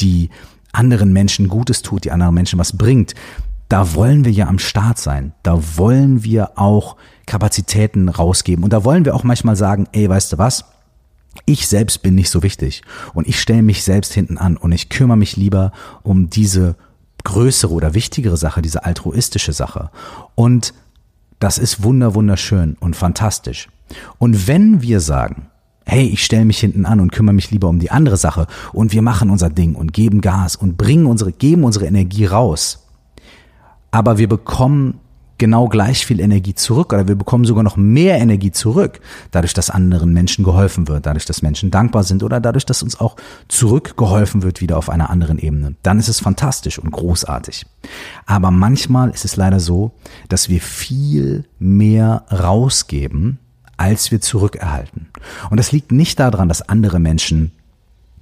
die 0.00 0.30
anderen 0.72 1.12
Menschen 1.12 1.48
Gutes 1.48 1.82
tut, 1.82 2.04
die 2.04 2.10
anderen 2.10 2.34
Menschen 2.34 2.58
was 2.58 2.76
bringt. 2.76 3.14
Da 3.74 3.92
wollen 3.96 4.24
wir 4.24 4.30
ja 4.30 4.46
am 4.46 4.60
Start 4.60 4.98
sein. 4.98 5.32
Da 5.42 5.60
wollen 5.76 6.22
wir 6.22 6.60
auch 6.60 6.94
Kapazitäten 7.26 8.08
rausgeben. 8.08 8.62
Und 8.62 8.72
da 8.72 8.84
wollen 8.84 9.04
wir 9.04 9.16
auch 9.16 9.24
manchmal 9.24 9.56
sagen, 9.56 9.88
ey, 9.90 10.08
weißt 10.08 10.32
du 10.32 10.38
was? 10.38 10.64
Ich 11.44 11.66
selbst 11.66 12.00
bin 12.00 12.14
nicht 12.14 12.30
so 12.30 12.44
wichtig. 12.44 12.82
Und 13.14 13.26
ich 13.26 13.40
stelle 13.40 13.64
mich 13.64 13.82
selbst 13.82 14.12
hinten 14.14 14.38
an 14.38 14.56
und 14.56 14.70
ich 14.70 14.90
kümmere 14.90 15.16
mich 15.16 15.36
lieber 15.36 15.72
um 16.04 16.30
diese 16.30 16.76
größere 17.24 17.72
oder 17.72 17.94
wichtigere 17.94 18.36
Sache, 18.36 18.62
diese 18.62 18.84
altruistische 18.84 19.52
Sache. 19.52 19.90
Und 20.36 20.72
das 21.40 21.58
ist 21.58 21.82
wunder, 21.82 22.14
wunderschön 22.14 22.76
und 22.78 22.94
fantastisch. 22.94 23.68
Und 24.18 24.46
wenn 24.46 24.82
wir 24.82 25.00
sagen, 25.00 25.48
hey, 25.84 26.06
ich 26.06 26.24
stelle 26.24 26.44
mich 26.44 26.60
hinten 26.60 26.86
an 26.86 27.00
und 27.00 27.10
kümmere 27.10 27.34
mich 27.34 27.50
lieber 27.50 27.66
um 27.68 27.80
die 27.80 27.90
andere 27.90 28.18
Sache 28.18 28.46
und 28.72 28.92
wir 28.92 29.02
machen 29.02 29.30
unser 29.30 29.50
Ding 29.50 29.74
und 29.74 29.92
geben 29.92 30.20
Gas 30.20 30.54
und 30.54 30.76
bringen 30.76 31.06
unsere, 31.06 31.32
geben 31.32 31.64
unsere 31.64 31.86
Energie 31.86 32.26
raus, 32.26 32.83
aber 33.94 34.18
wir 34.18 34.28
bekommen 34.28 34.98
genau 35.38 35.68
gleich 35.68 36.04
viel 36.04 36.18
Energie 36.18 36.56
zurück 36.56 36.92
oder 36.92 37.06
wir 37.06 37.14
bekommen 37.14 37.44
sogar 37.44 37.62
noch 37.62 37.76
mehr 37.76 38.18
Energie 38.18 38.50
zurück, 38.50 38.98
dadurch, 39.30 39.54
dass 39.54 39.70
anderen 39.70 40.12
Menschen 40.12 40.44
geholfen 40.44 40.88
wird, 40.88 41.06
dadurch, 41.06 41.26
dass 41.26 41.42
Menschen 41.42 41.70
dankbar 41.70 42.02
sind 42.02 42.24
oder 42.24 42.40
dadurch, 42.40 42.66
dass 42.66 42.82
uns 42.82 42.98
auch 42.98 43.14
zurückgeholfen 43.46 44.42
wird 44.42 44.60
wieder 44.60 44.76
auf 44.76 44.90
einer 44.90 45.10
anderen 45.10 45.38
Ebene. 45.38 45.76
Dann 45.84 46.00
ist 46.00 46.08
es 46.08 46.18
fantastisch 46.18 46.80
und 46.80 46.90
großartig. 46.90 47.66
Aber 48.26 48.50
manchmal 48.50 49.10
ist 49.10 49.24
es 49.24 49.36
leider 49.36 49.60
so, 49.60 49.92
dass 50.28 50.48
wir 50.48 50.60
viel 50.60 51.44
mehr 51.60 52.24
rausgeben, 52.32 53.38
als 53.76 54.10
wir 54.10 54.20
zurückerhalten. 54.20 55.06
Und 55.50 55.58
das 55.58 55.70
liegt 55.70 55.92
nicht 55.92 56.18
daran, 56.18 56.48
dass 56.48 56.68
andere 56.68 56.98
Menschen 56.98 57.52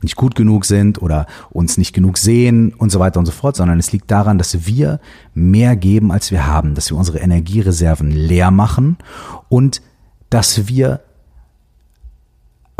nicht 0.02 0.16
gut 0.16 0.34
genug 0.34 0.64
sind 0.64 1.00
oder 1.00 1.26
uns 1.50 1.78
nicht 1.78 1.92
genug 1.92 2.18
sehen 2.18 2.72
und 2.74 2.90
so 2.90 3.00
weiter 3.00 3.18
und 3.18 3.26
so 3.26 3.32
fort, 3.32 3.56
sondern 3.56 3.78
es 3.78 3.92
liegt 3.92 4.10
daran, 4.10 4.38
dass 4.38 4.66
wir 4.66 5.00
mehr 5.34 5.76
geben, 5.76 6.12
als 6.12 6.30
wir 6.30 6.46
haben, 6.46 6.74
dass 6.74 6.90
wir 6.90 6.96
unsere 6.96 7.18
Energiereserven 7.18 8.10
leer 8.10 8.50
machen 8.50 8.98
und 9.48 9.82
dass 10.30 10.68
wir 10.68 11.00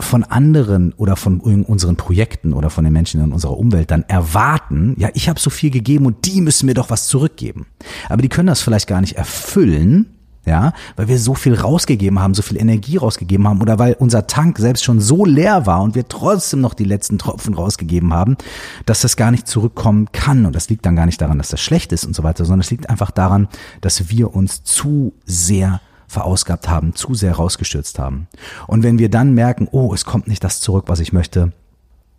von 0.01 0.25
anderen 0.25 0.93
oder 0.95 1.17
von 1.17 1.41
unseren 1.41 1.97
Projekten 1.97 2.53
oder 2.53 2.71
von 2.71 2.85
den 2.85 2.93
Menschen 2.93 3.23
in 3.23 3.33
unserer 3.33 3.57
Umwelt 3.57 3.91
dann 3.91 4.05
erwarten, 4.09 4.95
ja, 4.99 5.11
ich 5.15 5.29
habe 5.29 5.39
so 5.39 5.51
viel 5.51 5.71
gegeben 5.71 6.07
und 6.07 6.27
die 6.27 6.41
müssen 6.41 6.67
mir 6.67 6.75
doch 6.75 6.91
was 6.91 7.07
zurückgeben. 7.07 7.67
Aber 8.09 8.23
die 8.23 8.29
können 8.29 8.49
das 8.49 8.63
vielleicht 8.63 8.89
gar 8.89 9.01
nicht 9.01 9.17
erfüllen, 9.17 10.07
ja, 10.45 10.73
weil 10.97 11.09
wir 11.09 11.19
so 11.19 11.35
viel 11.35 11.55
rausgegeben 11.55 12.19
haben, 12.19 12.35
so 12.35 12.43
viel 12.43 12.61
Energie 12.61 12.97
rausgegeben 12.97 13.47
haben 13.47 13.63
oder 13.63 13.79
weil 13.79 13.95
unser 13.99 14.27
Tank 14.27 14.59
selbst 14.59 14.83
schon 14.83 15.01
so 15.01 15.25
leer 15.25 15.67
war 15.67 15.83
und 15.83 15.95
wir 15.95 16.09
trotzdem 16.09 16.61
noch 16.61 16.75
die 16.75 16.85
letzten 16.85 17.19
Tropfen 17.19 17.55
rausgegeben 17.55 18.13
haben, 18.13 18.37
dass 18.85 19.03
das 19.03 19.17
gar 19.17 19.31
nicht 19.31 19.47
zurückkommen 19.47 20.09
kann 20.13 20.45
und 20.45 20.57
das 20.57 20.69
liegt 20.69 20.85
dann 20.85 20.97
gar 20.97 21.07
nicht 21.07 21.21
daran, 21.21 21.39
dass 21.39 21.49
das 21.49 21.61
schlecht 21.61 21.93
ist 21.93 22.05
und 22.05 22.15
so 22.15 22.25
weiter, 22.25 22.45
sondern 22.45 22.61
es 22.61 22.71
liegt 22.71 22.91
einfach 22.91 23.13
daran, 23.13 23.49
dass 23.81 24.11
wir 24.11 24.35
uns 24.35 24.65
zu 24.65 25.13
sehr 25.25 25.81
verausgabt 26.09 26.69
haben, 26.69 26.95
zu 26.95 27.15
sehr 27.15 27.35
rausgestürzt 27.35 27.99
haben. 27.99 28.27
Und 28.67 28.83
wenn 28.83 28.99
wir 28.99 29.09
dann 29.09 29.33
merken, 29.33 29.69
oh, 29.71 29.95
es 29.95 30.05
kommt 30.05 30.29
nicht 30.29 30.45
das 30.45 30.61
zurück, 30.61 30.85
was 30.89 31.01
ich 31.01 31.13
möchte, 31.13 31.53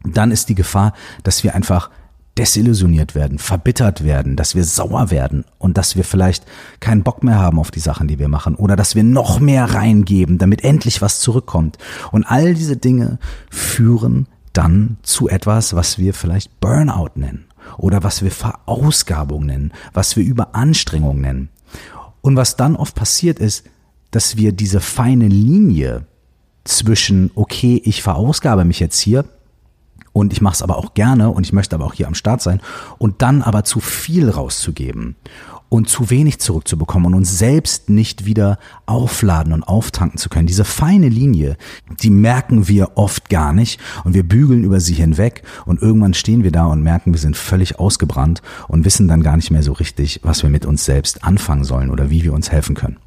dann 0.04 0.32
ist 0.32 0.50
die 0.50 0.56
Gefahr, 0.56 0.94
dass 1.24 1.44
wir 1.44 1.56
einfach 1.56 1.90
desillusioniert 2.38 3.14
werden, 3.14 3.38
verbittert 3.38 4.04
werden, 4.04 4.36
dass 4.36 4.56
wir 4.56 4.64
sauer 4.64 5.12
werden 5.12 5.46
und 5.60 5.78
dass 5.78 5.96
wir 5.96 6.04
vielleicht 6.04 6.46
keinen 6.80 7.04
Bock 7.04 7.24
mehr 7.24 7.38
haben 7.38 7.60
auf 7.60 7.70
die 7.70 7.80
Sachen, 7.80 8.08
die 8.08 8.18
wir 8.18 8.28
machen 8.28 8.56
oder 8.56 8.76
dass 8.76 8.96
wir 8.96 9.04
noch 9.04 9.40
mehr 9.40 9.66
reingeben, 9.66 10.40
damit 10.40 10.64
endlich 10.64 11.02
was 11.02 11.20
zurückkommt. 11.20 11.78
Und 12.12 12.24
all 12.26 12.56
diese 12.56 12.78
Dinge 12.78 13.20
führen 13.52 14.28
dann 14.52 14.98
zu 15.04 15.30
etwas, 15.30 15.76
was 15.76 16.00
wir 16.00 16.14
vielleicht 16.14 16.60
Burnout 16.60 17.12
nennen 17.16 17.46
oder 17.78 18.04
was 18.04 18.24
wir 18.24 18.32
Verausgabung 18.32 19.46
nennen, 19.46 19.72
was 19.94 20.16
wir 20.16 20.24
Überanstrengung 20.24 21.22
nennen. 21.22 21.50
Und 22.22 22.36
was 22.36 22.56
dann 22.56 22.76
oft 22.76 22.96
passiert 22.96 23.40
ist, 23.40 23.66
dass 24.12 24.38
wir 24.38 24.54
diese 24.54 24.80
feine 24.80 25.28
Linie 25.28 26.06
zwischen, 26.64 27.32
okay, 27.36 27.82
ich 27.84 28.02
verausgabe 28.02 28.64
mich 28.64 28.80
jetzt 28.80 29.00
hier 29.00 29.26
und 30.14 30.32
ich 30.32 30.42
mache 30.42 30.54
es 30.54 30.62
aber 30.62 30.78
auch 30.78 30.94
gerne 30.94 31.30
und 31.32 31.46
ich 31.46 31.54
möchte 31.54 31.76
aber 31.76 31.86
auch 31.86 31.94
hier 31.94 32.08
am 32.08 32.16
Start 32.16 32.42
sein 32.42 32.62
und 32.98 33.22
dann 33.22 33.42
aber 33.42 33.64
zu 33.64 33.80
viel 33.80 34.30
rauszugeben 34.30 35.16
und 35.74 35.90
zu 35.90 36.12
wenig 36.12 36.40
zurückzubekommen 36.40 37.08
und 37.08 37.16
uns 37.16 37.40
selbst 37.40 37.90
nicht 37.90 38.26
wieder 38.26 38.60
aufladen 38.86 39.54
und 39.54 39.64
auftanken 39.64 40.20
zu 40.20 40.30
können. 40.30 40.46
Diese 40.46 40.66
feine 40.66 41.10
Linie, 41.10 41.58
die 42.00 42.12
merken 42.12 42.68
wir 42.68 42.92
oft 42.96 43.28
gar 43.28 43.54
nicht 43.54 43.80
und 44.04 44.14
wir 44.14 44.22
bügeln 44.22 44.64
über 44.64 44.80
sie 44.80 44.94
hinweg 44.94 45.42
und 45.66 45.82
irgendwann 45.82 46.14
stehen 46.14 46.44
wir 46.44 46.52
da 46.52 46.68
und 46.68 46.84
merken, 46.84 47.12
wir 47.12 47.20
sind 47.20 47.36
völlig 47.36 47.80
ausgebrannt 47.80 48.44
und 48.68 48.86
wissen 48.86 49.08
dann 49.08 49.24
gar 49.24 49.36
nicht 49.36 49.50
mehr 49.50 49.64
so 49.64 49.74
richtig, 49.74 50.20
was 50.22 50.44
wir 50.44 50.52
mit 50.52 50.68
uns 50.68 50.86
selbst 50.86 51.24
anfangen 51.24 51.64
sollen 51.64 51.90
oder 51.90 52.12
wie 52.12 52.24
wir 52.24 52.34
uns 52.34 52.52
helfen 52.52 52.76
können. 52.76 52.98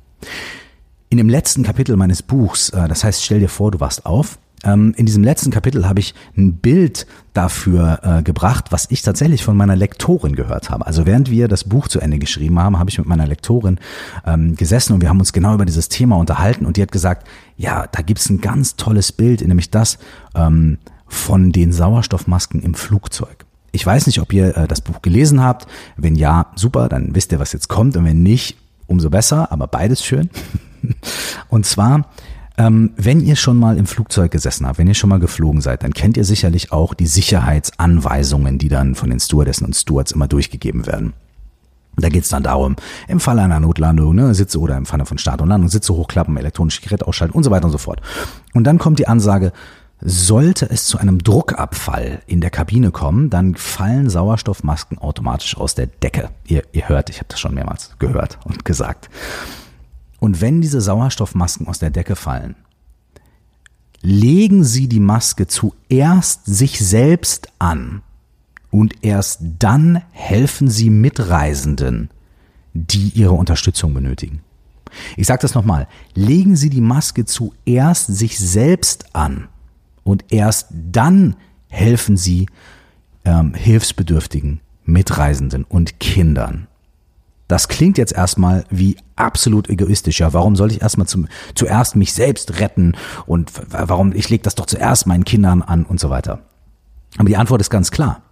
In 1.09 1.19
dem 1.19 1.29
letzten 1.29 1.63
Kapitel 1.63 1.97
meines 1.97 2.21
Buchs, 2.21 2.71
äh, 2.71 2.89
das 2.89 3.05
heißt, 3.05 3.25
stell 3.25 3.39
dir 3.39 3.49
vor, 3.49 3.71
du 3.71 3.79
wachst 3.79 4.05
auf, 4.07 4.41
ähm, 4.67 4.93
in 4.97 5.07
diesem 5.07 5.23
letzten 5.23 5.51
Kapitel 5.51 5.89
habe 5.89 6.01
ich 6.01 6.15
ein 6.37 6.55
Bild 6.55 7.07
dafür 7.33 8.01
äh, 8.03 8.23
gebracht, 8.23 8.67
was 8.71 8.91
ich 8.91 9.03
tatsächlich 9.03 9.45
von 9.45 9.57
meiner 9.57 9.77
Lektorin 9.77 10.35
gehört 10.35 10.71
habe. 10.71 10.87
Also 10.87 11.07
während 11.07 11.31
wir 11.31 11.49
das 11.49 11.65
Buch 11.65 11.89
zu 11.89 12.01
Ende 12.01 12.19
geschrieben 12.19 12.59
haben, 12.59 12.79
habe 12.79 12.91
ich 12.91 12.99
mit 12.99 13.07
meiner 13.07 13.27
Lektorin 13.27 13.79
ähm, 14.27 14.57
gesessen 14.57 14.93
und 14.95 15.03
wir 15.03 15.09
haben 15.09 15.21
uns 15.21 15.33
genau 15.33 15.55
über 15.55 15.65
dieses 15.65 15.89
Thema 15.89 16.17
unterhalten 16.17 16.67
und 16.67 16.77
die 16.77 16.83
hat 16.83 16.93
gesagt, 16.93 17.29
ja, 17.57 17.87
da 17.91 18.03
gibt's 18.03 18.29
ein 18.29 18.41
ganz 18.41 18.77
tolles 18.77 19.13
Bild, 19.13 19.47
nämlich 19.47 19.71
das 19.71 19.99
ähm, 20.35 20.79
von 21.07 21.53
den 21.53 21.73
Sauerstoffmasken 21.73 22.63
im 22.63 22.75
Flugzeug. 22.75 23.47
Ich 23.71 23.87
weiß 23.87 24.07
nicht, 24.07 24.21
ob 24.21 24.33
ihr 24.33 24.57
äh, 24.57 24.67
das 24.67 24.81
Buch 24.81 25.03
gelesen 25.03 25.43
habt. 25.43 25.67
Wenn 25.97 26.17
ja, 26.17 26.47
super, 26.57 26.89
dann 26.89 27.15
wisst 27.15 27.31
ihr, 27.31 27.39
was 27.39 27.53
jetzt 27.53 27.69
kommt. 27.69 27.97
Und 27.97 28.05
wenn 28.05 28.23
nicht, 28.23 28.57
umso 28.87 29.11
besser, 29.11 29.53
aber 29.53 29.67
beides 29.67 30.05
schön. 30.05 30.31
Und 31.49 31.67
zwar 31.67 32.09
ähm, 32.59 32.93
wenn 32.97 33.21
ihr 33.21 33.37
schon 33.37 33.59
mal 33.59 33.77
im 33.77 33.87
Flugzeug 33.87 34.31
gesessen 34.31 34.67
habt, 34.67 34.79
wenn 34.79 34.87
ihr 34.87 34.95
schon 34.95 35.11
mal 35.11 35.21
geflogen 35.21 35.61
seid, 35.61 35.83
dann 35.83 35.93
kennt 35.93 36.17
ihr 36.17 36.25
sicherlich 36.25 36.73
auch 36.73 36.95
die 36.95 37.07
Sicherheitsanweisungen, 37.07 38.59
die 38.59 38.69
dann 38.69 38.95
von 38.95 39.11
den 39.11 39.21
Stewardessen 39.21 39.67
und 39.67 39.75
Stewards 39.75 40.13
immer 40.13 40.29
durchgegeben 40.29 40.87
werden. 40.87 41.13
Da 41.99 42.11
geht's 42.11 42.29
dann 42.29 42.43
darum, 42.43 42.77
im 43.09 43.21
Falle 43.21 43.43
einer 43.43 43.61
Notlandung, 43.61 44.15
ne, 44.15 44.35
Sitze 44.35 44.61
oder 44.61 44.77
im 44.77 44.85
Falle 44.85 45.07
von 45.07 45.17
Start 45.17 45.41
und 45.41 45.49
Landung, 45.49 45.71
Sitze 45.71 45.95
hochklappen, 45.95 46.37
elektronische 46.37 46.83
Geräte 46.83 47.07
ausschalten 47.07 47.35
und 47.35 47.43
so 47.43 47.51
weiter 47.51 47.67
und 47.67 47.73
so 47.73 47.79
fort. 47.79 48.03
Und 48.53 48.65
dann 48.65 48.79
kommt 48.79 48.99
die 48.99 49.09
Ansage, 49.09 49.53
sollte 50.01 50.69
es 50.69 50.85
zu 50.85 50.99
einem 50.99 51.23
Druckabfall 51.23 52.21
in 52.27 52.43
der 52.43 52.51
Kabine 52.51 52.91
kommen, 52.91 53.31
dann 53.31 53.55
fallen 53.55 54.11
Sauerstoffmasken 54.11 54.99
automatisch 54.99 55.57
aus 55.57 55.75
der 55.75 55.87
Decke. 55.87 56.29
Ihr, 56.47 56.65
ihr 56.73 56.89
hört, 56.89 57.09
ich 57.09 57.17
habe 57.17 57.29
das 57.29 57.41
schon 57.41 57.55
mehrmals 57.55 57.97
gehört 57.99 58.39
und 58.45 58.67
gesagt. 58.67 59.09
Und 60.21 60.41
wenn 60.41 60.61
diese 60.61 60.81
Sauerstoffmasken 60.81 61.69
aus 61.69 61.79
der 61.79 61.91
Decke 61.91 62.17
fallen, 62.17 62.57
legen 64.01 64.65
Sie 64.65 64.89
die 64.89 65.01
Maske 65.01 65.47
zuerst 65.47 66.47
sich 66.47 66.79
selbst 66.79 67.53
an 67.59 68.03
und 68.71 69.05
erst 69.05 69.41
dann 69.59 70.03
helfen 70.13 70.69
Sie 70.69 70.91
Mitreisenden, 70.91 72.11
die 72.73 73.09
Ihre 73.11 73.33
Unterstützung 73.33 73.95
benötigen. 73.95 74.41
Ich 75.17 75.27
sage 75.27 75.43
das 75.43 75.55
nochmal, 75.55 75.89
legen 76.15 76.57
Sie 76.57 76.71
die 76.71 76.81
Maske 76.81 77.25
zuerst 77.25 78.07
sich 78.07 78.39
selbst 78.39 79.15
an 79.15 79.49
und 80.05 80.25
erst 80.31 80.69
dann 80.71 81.37
helfen 81.69 82.17
Sie 82.17 82.47
ähm, 83.25 83.55
Hilfsbedürftigen, 83.55 84.61
Mitreisenden 84.85 85.65
und 85.65 85.99
Kindern. 85.99 86.66
Das 87.49 87.69
klingt 87.69 87.97
jetzt 87.97 88.13
erstmal 88.13 88.65
wie 88.71 88.97
absolut 89.15 89.69
egoistisch. 89.69 90.21
Ja, 90.21 90.33
warum 90.33 90.57
soll 90.57 90.73
ich 90.73 90.83
erstmal 90.83 91.07
zum, 91.07 91.29
zuerst 91.55 91.95
mich 91.95 92.13
selbst 92.13 92.59
retten 92.59 92.95
und 93.27 93.53
warum 93.71 94.13
ich 94.13 94.29
lege 94.31 94.43
das 94.43 94.57
doch 94.57 94.67
zuerst 94.67 95.07
meinen 95.07 95.25
Kindern 95.25 95.63
an 95.63 95.85
und 95.85 96.01
so 96.01 96.11
weiter. 96.11 96.41
Aber 97.19 97.29
die 97.29 97.37
Antwort 97.37 97.61
ist 97.61 97.71
ganz 97.71 97.91
klar. 97.91 98.23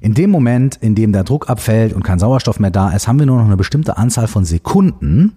In 0.00 0.12
dem 0.12 0.30
Moment, 0.30 0.76
in 0.76 0.94
dem 0.94 1.12
der 1.12 1.24
Druck 1.24 1.48
abfällt 1.48 1.94
und 1.94 2.02
kein 2.02 2.18
Sauerstoff 2.18 2.60
mehr 2.60 2.70
da 2.70 2.90
ist, 2.90 3.08
haben 3.08 3.18
wir 3.18 3.26
nur 3.26 3.38
noch 3.38 3.46
eine 3.46 3.56
bestimmte 3.56 3.96
Anzahl 3.96 4.26
von 4.26 4.44
Sekunden, 4.44 5.32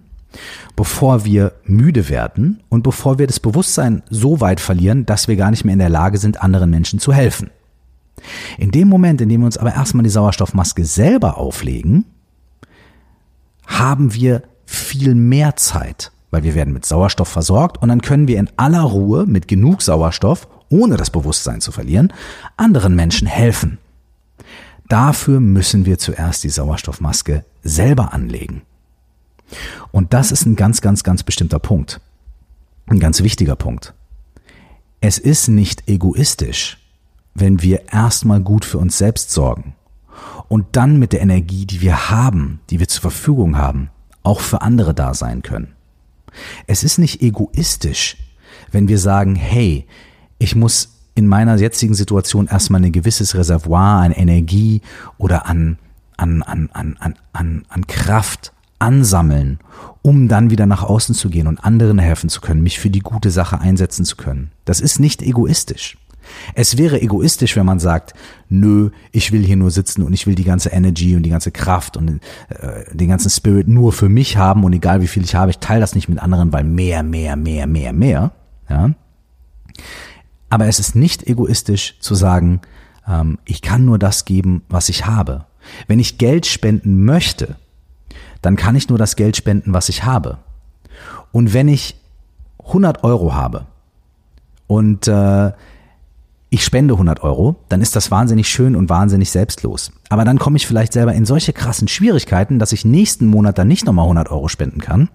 bevor 0.76 1.24
wir 1.24 1.52
müde 1.64 2.10
werden 2.10 2.62
und 2.68 2.82
bevor 2.82 3.18
wir 3.18 3.26
das 3.26 3.40
Bewusstsein 3.40 4.02
so 4.10 4.42
weit 4.42 4.60
verlieren, 4.60 5.06
dass 5.06 5.26
wir 5.26 5.36
gar 5.36 5.50
nicht 5.50 5.64
mehr 5.64 5.72
in 5.72 5.78
der 5.78 5.88
Lage 5.88 6.18
sind, 6.18 6.42
anderen 6.42 6.68
Menschen 6.68 6.98
zu 6.98 7.14
helfen. 7.14 7.50
In 8.58 8.70
dem 8.70 8.88
Moment, 8.88 9.20
in 9.20 9.28
dem 9.28 9.40
wir 9.40 9.46
uns 9.46 9.56
aber 9.56 9.74
erstmal 9.74 10.04
die 10.04 10.10
Sauerstoffmaske 10.10 10.84
selber 10.84 11.38
auflegen, 11.38 12.04
haben 13.68 14.14
wir 14.14 14.42
viel 14.66 15.14
mehr 15.14 15.54
Zeit, 15.56 16.10
weil 16.30 16.42
wir 16.42 16.54
werden 16.54 16.72
mit 16.72 16.84
Sauerstoff 16.84 17.28
versorgt 17.28 17.80
und 17.80 17.88
dann 17.88 18.02
können 18.02 18.26
wir 18.26 18.38
in 18.38 18.50
aller 18.56 18.82
Ruhe 18.82 19.26
mit 19.26 19.46
genug 19.46 19.82
Sauerstoff, 19.82 20.48
ohne 20.68 20.96
das 20.96 21.10
Bewusstsein 21.10 21.60
zu 21.60 21.70
verlieren, 21.70 22.12
anderen 22.56 22.96
Menschen 22.96 23.28
helfen. 23.28 23.78
Dafür 24.88 25.38
müssen 25.40 25.86
wir 25.86 25.98
zuerst 25.98 26.44
die 26.44 26.48
Sauerstoffmaske 26.48 27.44
selber 27.62 28.12
anlegen. 28.12 28.62
Und 29.92 30.12
das 30.12 30.32
ist 30.32 30.46
ein 30.46 30.56
ganz, 30.56 30.80
ganz, 30.80 31.04
ganz 31.04 31.22
bestimmter 31.22 31.58
Punkt. 31.58 32.00
Ein 32.86 32.98
ganz 32.98 33.22
wichtiger 33.22 33.56
Punkt. 33.56 33.94
Es 35.00 35.18
ist 35.18 35.48
nicht 35.48 35.88
egoistisch, 35.88 36.78
wenn 37.34 37.62
wir 37.62 37.92
erstmal 37.92 38.40
gut 38.40 38.64
für 38.64 38.78
uns 38.78 38.98
selbst 38.98 39.30
sorgen 39.30 39.74
und 40.48 40.66
dann 40.72 40.98
mit 40.98 41.12
der 41.12 41.20
Energie, 41.20 41.66
die 41.66 41.80
wir 41.80 42.10
haben, 42.10 42.60
die 42.70 42.80
wir 42.80 42.88
zur 42.88 43.02
Verfügung 43.02 43.56
haben, 43.56 43.90
auch 44.22 44.40
für 44.40 44.62
andere 44.62 44.94
da 44.94 45.14
sein 45.14 45.42
können. 45.42 45.74
Es 46.66 46.84
ist 46.84 46.98
nicht 46.98 47.22
egoistisch, 47.22 48.16
wenn 48.70 48.88
wir 48.88 48.98
sagen, 48.98 49.34
hey, 49.34 49.86
ich 50.38 50.54
muss 50.54 50.94
in 51.14 51.26
meiner 51.26 51.56
jetzigen 51.56 51.94
Situation 51.94 52.46
erstmal 52.46 52.84
ein 52.84 52.92
gewisses 52.92 53.34
Reservoir 53.34 54.02
an 54.02 54.12
Energie 54.12 54.82
oder 55.16 55.46
an, 55.46 55.78
an, 56.16 56.42
an, 56.42 56.70
an, 56.72 56.96
an, 57.00 57.14
an, 57.32 57.64
an 57.68 57.86
Kraft 57.86 58.52
ansammeln, 58.78 59.58
um 60.02 60.28
dann 60.28 60.50
wieder 60.50 60.66
nach 60.66 60.84
außen 60.84 61.14
zu 61.14 61.28
gehen 61.28 61.48
und 61.48 61.64
anderen 61.64 61.98
helfen 61.98 62.28
zu 62.28 62.40
können, 62.40 62.62
mich 62.62 62.78
für 62.78 62.90
die 62.90 63.00
gute 63.00 63.30
Sache 63.30 63.60
einsetzen 63.60 64.04
zu 64.04 64.16
können. 64.16 64.52
Das 64.64 64.80
ist 64.80 65.00
nicht 65.00 65.22
egoistisch. 65.22 65.98
Es 66.54 66.78
wäre 66.78 67.00
egoistisch, 67.00 67.56
wenn 67.56 67.66
man 67.66 67.78
sagt, 67.78 68.14
nö, 68.48 68.90
ich 69.12 69.32
will 69.32 69.44
hier 69.44 69.56
nur 69.56 69.70
sitzen 69.70 70.02
und 70.02 70.12
ich 70.12 70.26
will 70.26 70.34
die 70.34 70.44
ganze 70.44 70.70
Energy 70.70 71.16
und 71.16 71.22
die 71.22 71.30
ganze 71.30 71.50
Kraft 71.50 71.96
und 71.96 72.20
äh, 72.48 72.84
den 72.92 73.08
ganzen 73.08 73.30
Spirit 73.30 73.68
nur 73.68 73.92
für 73.92 74.08
mich 74.08 74.36
haben 74.36 74.64
und 74.64 74.72
egal 74.72 75.00
wie 75.02 75.08
viel 75.08 75.24
ich 75.24 75.34
habe, 75.34 75.50
ich 75.50 75.58
teile 75.58 75.80
das 75.80 75.94
nicht 75.94 76.08
mit 76.08 76.18
anderen, 76.18 76.52
weil 76.52 76.64
mehr, 76.64 77.02
mehr, 77.02 77.36
mehr, 77.36 77.66
mehr, 77.66 77.92
mehr. 77.92 78.32
Ja? 78.68 78.94
Aber 80.50 80.66
es 80.66 80.78
ist 80.78 80.94
nicht 80.94 81.26
egoistisch 81.26 81.96
zu 82.00 82.14
sagen, 82.14 82.60
ähm, 83.06 83.38
ich 83.44 83.62
kann 83.62 83.84
nur 83.84 83.98
das 83.98 84.24
geben, 84.24 84.62
was 84.68 84.88
ich 84.88 85.06
habe. 85.06 85.46
Wenn 85.86 85.98
ich 85.98 86.18
Geld 86.18 86.46
spenden 86.46 87.04
möchte, 87.04 87.56
dann 88.42 88.56
kann 88.56 88.76
ich 88.76 88.88
nur 88.88 88.98
das 88.98 89.16
Geld 89.16 89.36
spenden, 89.36 89.72
was 89.72 89.88
ich 89.88 90.04
habe. 90.04 90.38
Und 91.32 91.52
wenn 91.52 91.68
ich 91.68 91.96
100 92.66 93.04
Euro 93.04 93.34
habe 93.34 93.66
und 94.66 95.08
äh, 95.08 95.52
ich 96.50 96.64
spende 96.64 96.94
100 96.94 97.22
Euro, 97.22 97.56
dann 97.68 97.82
ist 97.82 97.94
das 97.94 98.10
wahnsinnig 98.10 98.48
schön 98.48 98.74
und 98.74 98.88
wahnsinnig 98.88 99.30
selbstlos. 99.30 99.92
Aber 100.08 100.24
dann 100.24 100.38
komme 100.38 100.56
ich 100.56 100.66
vielleicht 100.66 100.94
selber 100.94 101.12
in 101.12 101.26
solche 101.26 101.52
krassen 101.52 101.88
Schwierigkeiten, 101.88 102.58
dass 102.58 102.72
ich 102.72 102.86
nächsten 102.86 103.26
Monat 103.26 103.58
dann 103.58 103.68
nicht 103.68 103.84
nochmal 103.84 104.04
100 104.04 104.30
Euro 104.30 104.48
spenden 104.48 104.80
kann, 104.80 105.10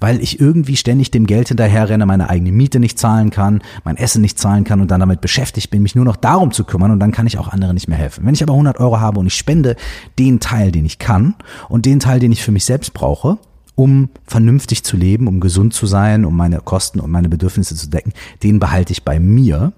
weil 0.00 0.22
ich 0.22 0.40
irgendwie 0.40 0.76
ständig 0.76 1.10
dem 1.10 1.26
Geld 1.26 1.48
hinterherrenne, 1.48 2.06
meine 2.06 2.30
eigene 2.30 2.50
Miete 2.50 2.80
nicht 2.80 2.98
zahlen 2.98 3.28
kann, 3.28 3.60
mein 3.84 3.98
Essen 3.98 4.22
nicht 4.22 4.38
zahlen 4.38 4.64
kann 4.64 4.80
und 4.80 4.90
dann 4.90 5.00
damit 5.00 5.20
beschäftigt 5.20 5.70
bin, 5.70 5.82
mich 5.82 5.94
nur 5.94 6.06
noch 6.06 6.16
darum 6.16 6.50
zu 6.50 6.64
kümmern 6.64 6.90
und 6.90 7.00
dann 7.00 7.12
kann 7.12 7.26
ich 7.26 7.38
auch 7.38 7.48
anderen 7.48 7.74
nicht 7.74 7.88
mehr 7.88 7.98
helfen. 7.98 8.24
Wenn 8.24 8.34
ich 8.34 8.42
aber 8.42 8.54
100 8.54 8.80
Euro 8.80 9.00
habe 9.00 9.20
und 9.20 9.26
ich 9.26 9.34
spende 9.34 9.76
den 10.18 10.40
Teil, 10.40 10.72
den 10.72 10.86
ich 10.86 10.98
kann 10.98 11.34
und 11.68 11.84
den 11.84 12.00
Teil, 12.00 12.20
den 12.20 12.32
ich 12.32 12.42
für 12.42 12.52
mich 12.52 12.64
selbst 12.64 12.94
brauche, 12.94 13.36
um 13.74 14.08
vernünftig 14.26 14.84
zu 14.84 14.96
leben, 14.96 15.26
um 15.26 15.40
gesund 15.40 15.74
zu 15.74 15.86
sein, 15.86 16.24
um 16.24 16.36
meine 16.36 16.60
Kosten 16.60 17.00
und 17.00 17.10
meine 17.10 17.28
Bedürfnisse 17.28 17.74
zu 17.74 17.88
decken, 17.88 18.12
den 18.42 18.60
behalte 18.60 18.92
ich 18.92 19.04
bei 19.04 19.18
mir. 19.20 19.72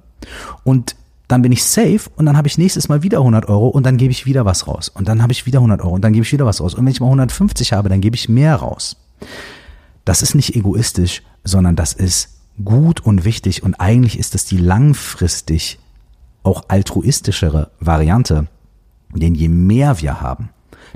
Und 0.64 0.96
dann 1.28 1.42
bin 1.42 1.52
ich 1.52 1.64
safe 1.64 2.10
und 2.16 2.26
dann 2.26 2.36
habe 2.36 2.48
ich 2.48 2.58
nächstes 2.58 2.88
Mal 2.88 3.02
wieder 3.02 3.18
100 3.18 3.48
Euro 3.48 3.68
und 3.68 3.86
dann 3.86 3.96
gebe 3.96 4.12
ich 4.12 4.26
wieder 4.26 4.44
was 4.44 4.66
raus. 4.66 4.88
Und 4.88 5.08
dann 5.08 5.22
habe 5.22 5.32
ich 5.32 5.46
wieder 5.46 5.60
100 5.60 5.80
Euro 5.80 5.94
und 5.94 6.02
dann 6.02 6.12
gebe 6.12 6.24
ich 6.24 6.32
wieder 6.32 6.44
was 6.44 6.60
raus. 6.60 6.74
Und 6.74 6.84
wenn 6.84 6.92
ich 6.92 7.00
mal 7.00 7.06
150 7.06 7.72
habe, 7.72 7.88
dann 7.88 8.00
gebe 8.00 8.16
ich 8.16 8.28
mehr 8.28 8.56
raus. 8.56 8.96
Das 10.04 10.20
ist 10.20 10.34
nicht 10.34 10.54
egoistisch, 10.56 11.22
sondern 11.44 11.76
das 11.76 11.92
ist 11.92 12.28
gut 12.62 13.00
und 13.00 13.24
wichtig 13.24 13.62
und 13.62 13.74
eigentlich 13.76 14.18
ist 14.18 14.34
das 14.34 14.44
die 14.44 14.58
langfristig 14.58 15.78
auch 16.42 16.64
altruistischere 16.68 17.70
Variante. 17.80 18.48
Denn 19.14 19.34
je 19.34 19.48
mehr 19.48 20.00
wir 20.00 20.20
haben, 20.20 20.50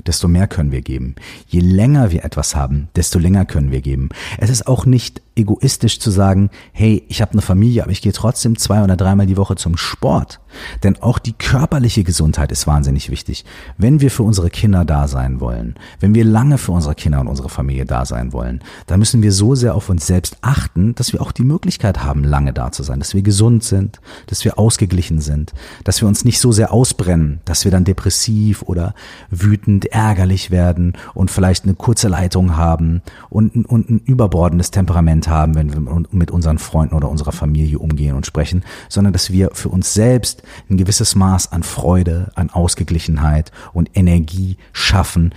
desto 0.05 0.27
mehr 0.27 0.47
können 0.47 0.71
wir 0.71 0.81
geben. 0.81 1.15
Je 1.47 1.59
länger 1.59 2.11
wir 2.11 2.25
etwas 2.25 2.55
haben, 2.55 2.89
desto 2.95 3.19
länger 3.19 3.45
können 3.45 3.71
wir 3.71 3.81
geben. 3.81 4.09
Es 4.37 4.49
ist 4.49 4.67
auch 4.67 4.85
nicht 4.85 5.21
egoistisch 5.37 5.99
zu 5.99 6.11
sagen, 6.11 6.49
hey, 6.73 7.03
ich 7.07 7.21
habe 7.21 7.33
eine 7.33 7.41
Familie, 7.41 7.83
aber 7.83 7.91
ich 7.91 8.01
gehe 8.01 8.13
trotzdem 8.13 8.57
zwei 8.57 8.83
oder 8.83 8.97
dreimal 8.97 9.25
die 9.25 9.37
Woche 9.37 9.55
zum 9.55 9.77
Sport. 9.77 10.39
Denn 10.83 11.01
auch 11.01 11.19
die 11.19 11.33
körperliche 11.33 12.03
Gesundheit 12.03 12.51
ist 12.51 12.67
wahnsinnig 12.67 13.09
wichtig. 13.09 13.45
Wenn 13.77 14.01
wir 14.01 14.11
für 14.11 14.23
unsere 14.23 14.49
Kinder 14.49 14.85
da 14.85 15.07
sein 15.07 15.39
wollen, 15.39 15.75
wenn 15.99 16.15
wir 16.15 16.25
lange 16.25 16.57
für 16.57 16.71
unsere 16.71 16.95
Kinder 16.95 17.21
und 17.21 17.27
unsere 17.27 17.49
Familie 17.49 17.85
da 17.85 18.05
sein 18.05 18.33
wollen, 18.33 18.61
dann 18.87 18.99
müssen 18.99 19.21
wir 19.21 19.31
so 19.31 19.55
sehr 19.55 19.75
auf 19.75 19.89
uns 19.89 20.07
selbst 20.07 20.37
achten, 20.41 20.95
dass 20.95 21.13
wir 21.13 21.21
auch 21.21 21.31
die 21.31 21.43
Möglichkeit 21.43 22.03
haben, 22.03 22.23
lange 22.23 22.53
da 22.53 22.71
zu 22.71 22.83
sein, 22.83 22.99
dass 22.99 23.13
wir 23.13 23.21
gesund 23.21 23.63
sind, 23.63 23.99
dass 24.27 24.43
wir 24.45 24.57
ausgeglichen 24.57 25.21
sind, 25.21 25.53
dass 25.83 26.01
wir 26.01 26.07
uns 26.07 26.25
nicht 26.25 26.39
so 26.39 26.51
sehr 26.51 26.71
ausbrennen, 26.73 27.39
dass 27.45 27.63
wir 27.63 27.71
dann 27.71 27.83
depressiv 27.83 28.63
oder 28.63 28.93
wütend, 29.29 29.85
ärgerlich 29.85 30.51
werden 30.51 30.93
und 31.13 31.31
vielleicht 31.31 31.65
eine 31.65 31.75
kurze 31.75 32.07
Leitung 32.07 32.57
haben 32.57 33.01
und, 33.29 33.65
und 33.65 33.89
ein 33.89 33.99
überbordendes 33.99 34.71
Temperament 34.71 35.26
haben, 35.29 35.55
wenn 35.55 35.73
wir 35.73 36.05
mit 36.11 36.31
unseren 36.31 36.57
Freunden 36.57 36.95
oder 36.95 37.09
unserer 37.09 37.31
Familie 37.31 37.79
umgehen 37.79 38.15
und 38.15 38.25
sprechen, 38.25 38.63
sondern 38.89 39.13
dass 39.13 39.31
wir 39.31 39.51
für 39.53 39.69
uns 39.69 39.93
selbst 39.93 40.43
ein 40.69 40.77
gewisses 40.77 41.15
Maß 41.15 41.51
an 41.51 41.63
Freude, 41.63 42.31
an 42.35 42.49
Ausgeglichenheit 42.49 43.51
und 43.73 43.89
Energie 43.95 44.57
schaffen, 44.73 45.33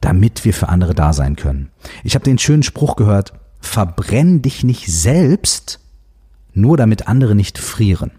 damit 0.00 0.44
wir 0.44 0.54
für 0.54 0.68
andere 0.68 0.94
da 0.94 1.12
sein 1.12 1.36
können. 1.36 1.70
Ich 2.04 2.14
habe 2.14 2.24
den 2.24 2.38
schönen 2.38 2.62
Spruch 2.62 2.96
gehört, 2.96 3.32
verbrenn 3.60 4.42
dich 4.42 4.64
nicht 4.64 4.86
selbst, 4.92 5.80
nur 6.52 6.76
damit 6.76 7.08
andere 7.08 7.34
nicht 7.34 7.58
frieren. 7.58 8.10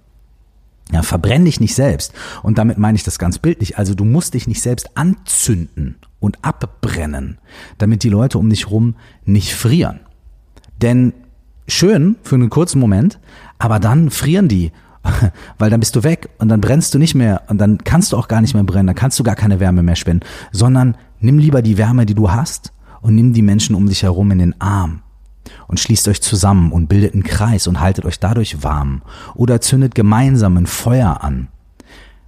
Ja, 0.92 1.02
verbrenn 1.02 1.46
dich 1.46 1.60
nicht 1.60 1.76
selbst. 1.76 2.14
Und 2.42 2.58
damit 2.58 2.78
meine 2.78 2.96
ich 2.96 3.04
das 3.04 3.20
ganz 3.20 3.40
bildlich. 3.40 3.78
Also 3.78 3.96
du 3.96 4.06
musst 4.06 4.34
dich 4.34 4.48
nicht 4.48 4.62
selbst 4.62 4.98
anzünden 4.98 5.96
und 6.20 6.44
abbrennen, 6.44 7.38
damit 7.78 8.04
die 8.04 8.10
Leute 8.10 8.38
um 8.38 8.50
dich 8.50 8.70
rum 8.70 8.96
nicht 9.26 9.54
frieren. 9.54 10.02
Denn 10.82 11.14
schön 11.68 12.16
für 12.24 12.36
einen 12.36 12.50
kurzen 12.50 12.80
Moment, 12.80 13.20
aber 13.58 13.80
dann 13.80 14.10
frieren 14.10 14.48
die, 14.48 14.72
weil 15.58 15.70
dann 15.70 15.80
bist 15.80 15.96
du 15.96 16.04
weg 16.04 16.30
und 16.40 16.50
dann 16.50 16.62
brennst 16.62 16.94
du 16.94 17.00
nicht 17.00 17.16
mehr 17.16 17.44
und 17.48 17.58
dann 17.58 17.78
kannst 17.80 18.12
du 18.12 18.18
auch 18.18 18.28
gar 18.28 18.42
nicht 18.42 18.54
mehr 18.54 18.64
brennen, 18.64 18.88
dann 18.88 18.96
kannst 18.96 19.20
du 19.20 19.24
gar 19.24 19.36
keine 19.36 19.60
Wärme 19.60 19.84
mehr 19.84 19.96
spenden, 19.96 20.26
sondern 20.52 20.96
nimm 21.20 21.38
lieber 21.38 21.62
die 21.62 21.78
Wärme, 21.78 22.06
die 22.06 22.16
du 22.16 22.32
hast 22.32 22.72
und 23.02 23.16
nimm 23.16 23.34
die 23.34 23.42
Menschen 23.42 23.76
um 23.76 23.88
dich 23.88 24.04
herum 24.04 24.32
in 24.32 24.40
den 24.40 24.62
Arm 24.62 25.02
und 25.68 25.80
schließt 25.80 26.08
euch 26.08 26.22
zusammen 26.22 26.72
und 26.72 26.88
bildet 26.88 27.14
einen 27.14 27.24
Kreis 27.24 27.68
und 27.68 27.80
haltet 27.80 28.06
euch 28.06 28.20
dadurch 28.20 28.64
warm. 28.64 29.02
Oder 29.36 29.62
zündet 29.62 29.96
gemeinsam 29.96 30.58
ein 30.58 30.68
Feuer 30.68 31.24
an. 31.24 31.50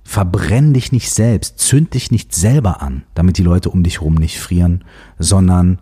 Verbrenn 0.03 0.73
dich 0.73 0.91
nicht 0.91 1.09
selbst, 1.09 1.59
zünd 1.59 1.93
dich 1.93 2.11
nicht 2.11 2.35
selber 2.35 2.81
an, 2.81 3.03
damit 3.15 3.37
die 3.37 3.43
Leute 3.43 3.69
um 3.69 3.83
dich 3.83 3.99
herum 3.99 4.15
nicht 4.15 4.39
frieren, 4.39 4.83
sondern 5.17 5.79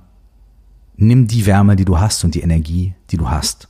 nimm 0.95 1.27
die 1.27 1.45
Wärme, 1.45 1.75
die 1.75 1.85
du 1.85 1.99
hast 1.99 2.23
und 2.23 2.35
die 2.35 2.41
Energie, 2.41 2.95
die 3.09 3.17
du 3.17 3.29
hast. 3.29 3.67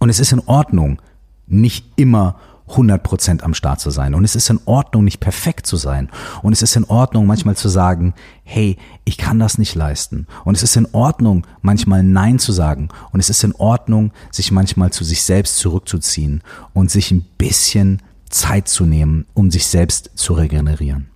Und 0.00 0.08
es 0.08 0.20
ist 0.20 0.32
in 0.32 0.40
Ordnung, 0.46 1.00
nicht 1.46 1.86
immer 1.96 2.36
100% 2.70 3.42
am 3.42 3.54
Start 3.54 3.80
zu 3.80 3.90
sein. 3.90 4.14
Und 4.14 4.24
es 4.24 4.36
ist 4.36 4.50
in 4.50 4.60
Ordnung, 4.66 5.04
nicht 5.04 5.20
perfekt 5.20 5.66
zu 5.66 5.76
sein. 5.76 6.10
Und 6.42 6.52
es 6.52 6.62
ist 6.62 6.76
in 6.76 6.84
Ordnung, 6.84 7.26
manchmal 7.26 7.56
zu 7.56 7.68
sagen, 7.68 8.14
hey, 8.44 8.76
ich 9.04 9.16
kann 9.16 9.38
das 9.38 9.58
nicht 9.58 9.74
leisten. 9.74 10.26
Und 10.44 10.54
es 10.56 10.62
ist 10.62 10.76
in 10.76 10.86
Ordnung, 10.92 11.46
manchmal 11.62 12.02
Nein 12.02 12.38
zu 12.38 12.52
sagen. 12.52 12.88
Und 13.10 13.20
es 13.20 13.30
ist 13.30 13.42
in 13.42 13.54
Ordnung, 13.54 14.12
sich 14.30 14.52
manchmal 14.52 14.92
zu 14.92 15.04
sich 15.04 15.22
selbst 15.22 15.56
zurückzuziehen 15.56 16.42
und 16.74 16.90
sich 16.90 17.10
ein 17.10 17.24
bisschen 17.38 18.02
Zeit 18.28 18.68
zu 18.68 18.84
nehmen, 18.84 19.26
um 19.34 19.50
sich 19.50 19.66
selbst 19.66 20.10
zu 20.14 20.34
regenerieren. 20.34 21.08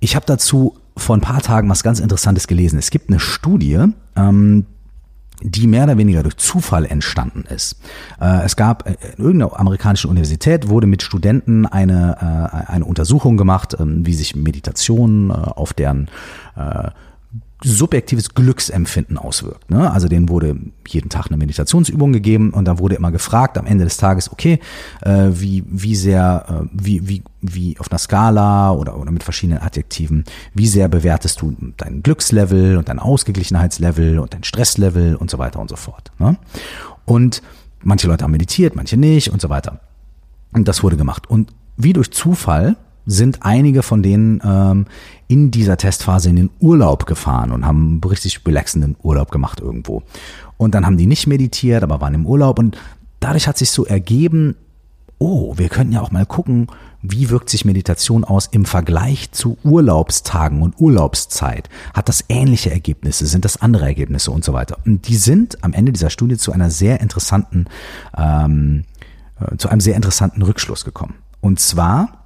Ich 0.00 0.14
habe 0.16 0.26
dazu 0.26 0.76
vor 0.96 1.16
ein 1.16 1.20
paar 1.20 1.42
Tagen 1.42 1.68
was 1.68 1.82
ganz 1.82 2.00
Interessantes 2.00 2.46
gelesen. 2.46 2.78
Es 2.78 2.90
gibt 2.90 3.08
eine 3.08 3.20
Studie, 3.20 3.86
ähm, 4.16 4.66
die 5.42 5.66
mehr 5.66 5.84
oder 5.84 5.98
weniger 5.98 6.22
durch 6.22 6.36
Zufall 6.36 6.86
entstanden 6.86 7.44
ist. 7.52 7.80
Äh, 8.20 8.44
es 8.44 8.56
gab 8.56 8.88
äh, 8.88 8.96
in 9.16 9.24
irgendeiner 9.24 9.58
amerikanischen 9.58 10.08
Universität 10.10 10.68
wurde 10.68 10.86
mit 10.86 11.02
Studenten 11.02 11.66
eine, 11.66 12.62
äh, 12.66 12.72
eine 12.72 12.84
Untersuchung 12.84 13.36
gemacht, 13.36 13.76
ähm, 13.78 14.06
wie 14.06 14.14
sich 14.14 14.36
Meditation 14.36 15.30
auf 15.30 15.72
deren 15.72 16.08
subjektives 17.64 18.34
Glücksempfinden 18.34 19.18
auswirkt. 19.18 19.70
Ne? 19.70 19.90
Also 19.90 20.08
denen 20.08 20.28
wurde 20.28 20.56
jeden 20.86 21.08
Tag 21.08 21.26
eine 21.28 21.36
Meditationsübung 21.36 22.12
gegeben 22.12 22.50
und 22.50 22.66
dann 22.66 22.78
wurde 22.78 22.94
immer 22.94 23.10
gefragt 23.10 23.56
am 23.58 23.66
Ende 23.66 23.84
des 23.84 23.96
Tages, 23.96 24.30
okay, 24.30 24.60
äh, 25.02 25.28
wie, 25.30 25.64
wie 25.66 25.96
sehr, 25.96 26.44
äh, 26.48 26.68
wie, 26.72 27.08
wie, 27.08 27.22
wie 27.40 27.78
auf 27.78 27.90
einer 27.90 27.98
Skala 27.98 28.72
oder, 28.72 28.98
oder 28.98 29.10
mit 29.10 29.22
verschiedenen 29.22 29.62
Adjektiven, 29.62 30.24
wie 30.52 30.66
sehr 30.66 30.88
bewertest 30.88 31.40
du 31.40 31.56
dein 31.76 32.02
Glückslevel 32.02 32.76
und 32.76 32.88
dein 32.88 32.98
Ausgeglichenheitslevel 32.98 34.18
und 34.18 34.34
dein 34.34 34.44
Stresslevel 34.44 35.16
und 35.16 35.30
so 35.30 35.38
weiter 35.38 35.58
und 35.58 35.70
so 35.70 35.76
fort. 35.76 36.12
Ne? 36.18 36.36
Und 37.06 37.42
manche 37.82 38.06
Leute 38.06 38.24
haben 38.24 38.32
meditiert, 38.32 38.76
manche 38.76 38.96
nicht 38.96 39.30
und 39.30 39.40
so 39.40 39.48
weiter. 39.48 39.80
Und 40.52 40.68
das 40.68 40.82
wurde 40.82 40.96
gemacht. 40.96 41.28
Und 41.28 41.52
wie 41.76 41.92
durch 41.92 42.12
Zufall 42.12 42.76
sind 43.06 43.38
einige 43.42 43.82
von 43.82 44.02
denen 44.02 44.40
ähm, 44.44 44.86
in 45.28 45.50
dieser 45.50 45.76
Testphase 45.76 46.30
in 46.30 46.36
den 46.36 46.50
Urlaub 46.60 47.06
gefahren 47.06 47.52
und 47.52 47.66
haben 47.66 48.00
richtig 48.04 48.40
relaxenden 48.46 48.96
Urlaub 49.02 49.30
gemacht 49.30 49.60
irgendwo. 49.60 50.02
Und 50.56 50.74
dann 50.74 50.86
haben 50.86 50.96
die 50.96 51.06
nicht 51.06 51.26
meditiert, 51.26 51.82
aber 51.82 52.00
waren 52.00 52.14
im 52.14 52.26
Urlaub 52.26 52.58
und 52.58 52.78
dadurch 53.20 53.48
hat 53.48 53.58
sich 53.58 53.70
so 53.70 53.84
ergeben, 53.84 54.56
oh, 55.18 55.56
wir 55.56 55.68
könnten 55.68 55.94
ja 55.94 56.00
auch 56.00 56.10
mal 56.10 56.26
gucken, 56.26 56.66
wie 57.02 57.30
wirkt 57.30 57.50
sich 57.50 57.64
Meditation 57.64 58.24
aus 58.24 58.46
im 58.50 58.64
Vergleich 58.64 59.30
zu 59.32 59.58
Urlaubstagen 59.62 60.62
und 60.62 60.80
Urlaubszeit? 60.80 61.68
Hat 61.92 62.08
das 62.08 62.24
ähnliche 62.28 62.70
Ergebnisse? 62.70 63.26
Sind 63.26 63.44
das 63.44 63.60
andere 63.60 63.84
Ergebnisse 63.84 64.30
und 64.30 64.44
so 64.44 64.52
weiter? 64.52 64.78
Und 64.84 65.08
die 65.08 65.16
sind 65.16 65.62
am 65.62 65.72
Ende 65.72 65.92
dieser 65.92 66.10
Studie 66.10 66.36
zu 66.36 66.52
einer 66.52 66.70
sehr 66.70 67.00
interessanten, 67.00 67.66
ähm, 68.16 68.84
äh, 69.40 69.56
zu 69.56 69.68
einem 69.68 69.80
sehr 69.80 69.96
interessanten 69.96 70.42
Rückschluss 70.42 70.84
gekommen. 70.84 71.14
Und 71.40 71.60
zwar 71.60 72.23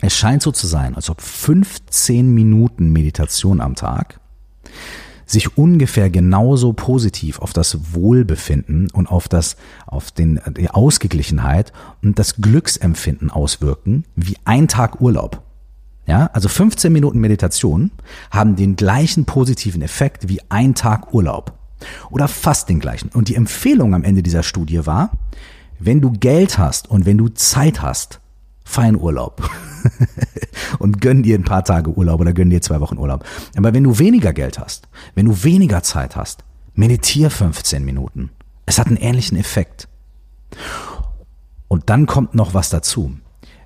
es 0.00 0.16
scheint 0.16 0.42
so 0.42 0.52
zu 0.52 0.66
sein, 0.66 0.94
als 0.94 1.10
ob 1.10 1.20
15 1.20 2.32
Minuten 2.32 2.92
Meditation 2.92 3.60
am 3.60 3.74
Tag 3.74 4.20
sich 5.26 5.56
ungefähr 5.56 6.10
genauso 6.10 6.72
positiv 6.72 7.38
auf 7.38 7.52
das 7.52 7.94
Wohlbefinden 7.94 8.90
und 8.90 9.06
auf 9.06 9.28
das, 9.28 9.56
auf 9.86 10.10
den, 10.10 10.40
die 10.56 10.70
Ausgeglichenheit 10.70 11.72
und 12.02 12.18
das 12.18 12.36
Glücksempfinden 12.36 13.30
auswirken 13.30 14.04
wie 14.16 14.36
ein 14.44 14.66
Tag 14.66 15.00
Urlaub. 15.00 15.42
Ja, 16.06 16.30
also 16.32 16.48
15 16.48 16.92
Minuten 16.92 17.20
Meditation 17.20 17.92
haben 18.32 18.56
den 18.56 18.74
gleichen 18.74 19.26
positiven 19.26 19.82
Effekt 19.82 20.28
wie 20.28 20.40
ein 20.48 20.74
Tag 20.74 21.14
Urlaub. 21.14 21.52
Oder 22.10 22.26
fast 22.26 22.68
den 22.68 22.80
gleichen. 22.80 23.10
Und 23.14 23.28
die 23.28 23.36
Empfehlung 23.36 23.94
am 23.94 24.02
Ende 24.02 24.22
dieser 24.22 24.42
Studie 24.42 24.84
war, 24.86 25.12
wenn 25.78 26.00
du 26.00 26.10
Geld 26.10 26.58
hast 26.58 26.90
und 26.90 27.06
wenn 27.06 27.16
du 27.16 27.28
Zeit 27.28 27.80
hast, 27.80 28.19
fein 28.70 28.96
Urlaub. 28.96 29.42
und 30.78 31.00
gönn 31.00 31.22
dir 31.22 31.36
ein 31.36 31.44
paar 31.44 31.64
Tage 31.64 31.90
Urlaub 31.90 32.20
oder 32.20 32.32
gönn 32.32 32.50
dir 32.50 32.62
zwei 32.62 32.80
Wochen 32.80 32.98
Urlaub. 32.98 33.24
Aber 33.56 33.74
wenn 33.74 33.84
du 33.84 33.98
weniger 33.98 34.32
Geld 34.32 34.58
hast, 34.58 34.88
wenn 35.14 35.26
du 35.26 35.42
weniger 35.42 35.82
Zeit 35.82 36.16
hast, 36.16 36.44
meditier 36.74 37.30
15 37.30 37.84
Minuten. 37.84 38.30
Es 38.66 38.78
hat 38.78 38.86
einen 38.86 38.96
ähnlichen 38.96 39.36
Effekt. 39.36 39.88
Und 41.68 41.90
dann 41.90 42.06
kommt 42.06 42.34
noch 42.34 42.54
was 42.54 42.70
dazu. 42.70 43.16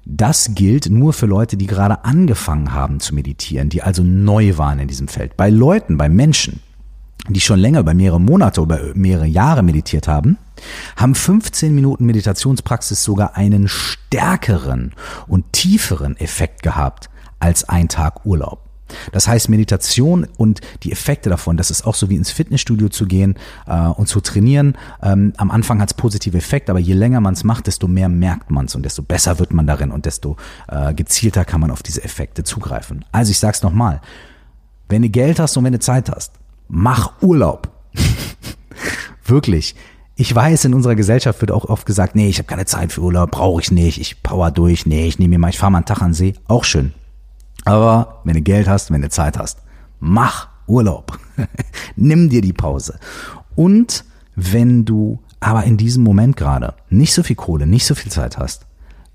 Das 0.06 0.54
gilt 0.54 0.90
nur 0.90 1.12
für 1.12 1.26
Leute, 1.26 1.56
die 1.56 1.66
gerade 1.66 2.04
angefangen 2.04 2.72
haben 2.72 3.00
zu 3.00 3.14
meditieren, 3.14 3.68
die 3.70 3.82
also 3.82 4.02
neu 4.02 4.58
waren 4.58 4.78
in 4.78 4.88
diesem 4.88 5.08
Feld. 5.08 5.36
Bei 5.36 5.48
Leuten, 5.48 5.96
bei 5.96 6.08
Menschen, 6.08 6.60
die 7.28 7.40
schon 7.40 7.58
länger, 7.58 7.80
über 7.80 7.94
mehrere 7.94 8.20
Monate 8.20 8.60
oder 8.60 8.94
mehrere 8.94 9.26
Jahre 9.26 9.62
meditiert 9.62 10.08
haben, 10.08 10.36
haben 10.96 11.14
15 11.14 11.74
Minuten 11.74 12.06
Meditationspraxis 12.06 13.02
sogar 13.02 13.36
einen 13.36 13.68
stärkeren 13.68 14.92
und 15.26 15.52
tieferen 15.52 16.16
Effekt 16.16 16.62
gehabt 16.62 17.10
als 17.38 17.68
ein 17.68 17.88
Tag 17.88 18.24
Urlaub. 18.24 18.60
Das 19.12 19.26
heißt, 19.26 19.48
Meditation 19.48 20.26
und 20.36 20.60
die 20.82 20.92
Effekte 20.92 21.30
davon, 21.30 21.56
das 21.56 21.70
ist 21.70 21.86
auch 21.86 21.94
so 21.94 22.10
wie 22.10 22.16
ins 22.16 22.30
Fitnessstudio 22.30 22.90
zu 22.90 23.06
gehen 23.06 23.34
äh, 23.66 23.86
und 23.86 24.08
zu 24.08 24.20
trainieren. 24.20 24.76
Ähm, 25.02 25.32
am 25.36 25.50
Anfang 25.50 25.80
hat 25.80 25.90
es 25.90 25.94
positive 25.94 26.36
Effekte, 26.36 26.70
aber 26.70 26.78
je 26.78 26.92
länger 26.92 27.20
man 27.20 27.34
es 27.34 27.44
macht, 27.44 27.66
desto 27.66 27.88
mehr 27.88 28.08
merkt 28.08 28.50
man 28.50 28.66
es 28.66 28.74
und 28.74 28.84
desto 28.84 29.02
besser 29.02 29.38
wird 29.38 29.52
man 29.52 29.66
darin 29.66 29.90
und 29.90 30.06
desto 30.06 30.36
äh, 30.68 30.92
gezielter 30.94 31.44
kann 31.44 31.60
man 31.60 31.70
auf 31.70 31.82
diese 31.82 32.04
Effekte 32.04 32.44
zugreifen. 32.44 33.04
Also 33.10 33.30
ich 33.30 33.38
sag's 33.38 33.62
nochmal, 33.62 34.00
wenn 34.88 35.02
du 35.02 35.08
Geld 35.08 35.40
hast 35.40 35.56
und 35.56 35.64
wenn 35.64 35.72
du 35.72 35.80
Zeit 35.80 36.10
hast, 36.10 36.32
Mach 36.68 37.22
Urlaub. 37.22 37.70
Wirklich. 39.24 39.74
Ich 40.16 40.32
weiß, 40.32 40.66
in 40.66 40.74
unserer 40.74 40.94
Gesellschaft 40.94 41.40
wird 41.40 41.50
auch 41.50 41.64
oft 41.64 41.86
gesagt, 41.86 42.14
nee, 42.14 42.28
ich 42.28 42.38
habe 42.38 42.46
keine 42.46 42.66
Zeit 42.66 42.92
für 42.92 43.00
Urlaub, 43.00 43.32
brauche 43.32 43.60
ich 43.60 43.72
nicht, 43.72 44.00
ich 44.00 44.22
power 44.22 44.52
durch, 44.52 44.86
nee, 44.86 45.06
ich 45.06 45.18
nehme 45.18 45.30
mir 45.30 45.38
mal, 45.40 45.48
ich 45.48 45.58
fahre 45.58 45.72
mal 45.72 45.78
einen 45.78 45.86
Tag 45.86 46.02
an 46.02 46.10
den 46.10 46.14
See, 46.14 46.34
auch 46.46 46.62
schön. 46.62 46.92
Aber 47.64 48.20
wenn 48.24 48.34
du 48.34 48.42
Geld 48.42 48.68
hast, 48.68 48.92
wenn 48.92 49.02
du 49.02 49.08
Zeit 49.08 49.38
hast, 49.38 49.58
mach 49.98 50.48
Urlaub. 50.66 51.18
Nimm 51.96 52.28
dir 52.28 52.42
die 52.42 52.52
Pause. 52.52 52.98
Und 53.56 54.04
wenn 54.36 54.84
du 54.84 55.20
aber 55.40 55.64
in 55.64 55.76
diesem 55.76 56.04
Moment 56.04 56.36
gerade 56.36 56.74
nicht 56.90 57.12
so 57.12 57.22
viel 57.22 57.36
Kohle, 57.36 57.66
nicht 57.66 57.86
so 57.86 57.94
viel 57.94 58.12
Zeit 58.12 58.38
hast, 58.38 58.66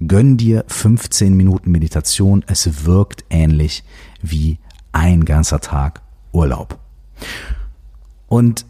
gönn 0.06 0.38
dir 0.38 0.66
15 0.68 1.34
Minuten 1.34 1.72
Meditation. 1.72 2.44
Es 2.48 2.86
wirkt 2.86 3.24
ähnlich 3.30 3.84
wie 4.22 4.60
ein 4.92 5.26
ganzer 5.26 5.60
Tag 5.60 6.02
Urlaub. 6.32 6.80
Und 8.28 8.66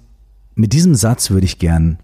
mit 0.55 0.73
diesem 0.73 0.95
Satz 0.95 1.31
würde 1.31 1.45
ich 1.45 1.59
gern 1.59 1.99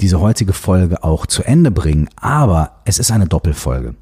diese 0.00 0.20
heutige 0.20 0.52
Folge 0.52 1.04
auch 1.04 1.26
zu 1.26 1.42
Ende 1.42 1.70
bringen, 1.70 2.08
aber 2.16 2.80
es 2.84 2.98
ist 2.98 3.10
eine 3.10 3.26
Doppelfolge. 3.26 3.94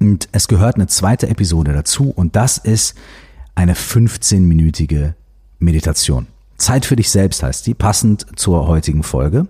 Und 0.00 0.28
es 0.32 0.48
gehört 0.48 0.76
eine 0.76 0.86
zweite 0.86 1.28
Episode 1.28 1.72
dazu 1.72 2.10
und 2.10 2.34
das 2.34 2.58
ist 2.58 2.96
eine 3.54 3.74
15-minütige 3.74 5.14
Meditation. 5.58 6.26
Zeit 6.56 6.86
für 6.86 6.96
dich 6.96 7.10
selbst 7.10 7.42
heißt 7.42 7.66
die, 7.66 7.74
passend 7.74 8.26
zur 8.36 8.66
heutigen 8.68 9.02
Folge. 9.02 9.48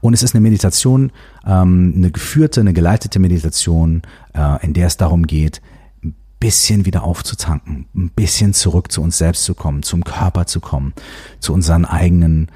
Und 0.00 0.14
es 0.14 0.22
ist 0.22 0.34
eine 0.34 0.40
Meditation, 0.40 1.12
ähm, 1.44 1.92
eine 1.96 2.10
geführte, 2.10 2.60
eine 2.60 2.72
geleitete 2.72 3.18
Meditation, 3.18 4.02
äh, 4.34 4.64
in 4.64 4.72
der 4.72 4.86
es 4.86 4.96
darum 4.96 5.26
geht, 5.26 5.60
ein 6.04 6.14
bisschen 6.38 6.86
wieder 6.86 7.02
aufzutanken, 7.02 7.86
ein 7.94 8.10
bisschen 8.10 8.54
zurück 8.54 8.92
zu 8.92 9.02
uns 9.02 9.18
selbst 9.18 9.44
zu 9.44 9.54
kommen, 9.54 9.82
zum 9.82 10.04
Körper 10.04 10.46
zu 10.46 10.60
kommen, 10.60 10.94
zu 11.40 11.52
unseren 11.52 11.84
eigenen 11.84 12.48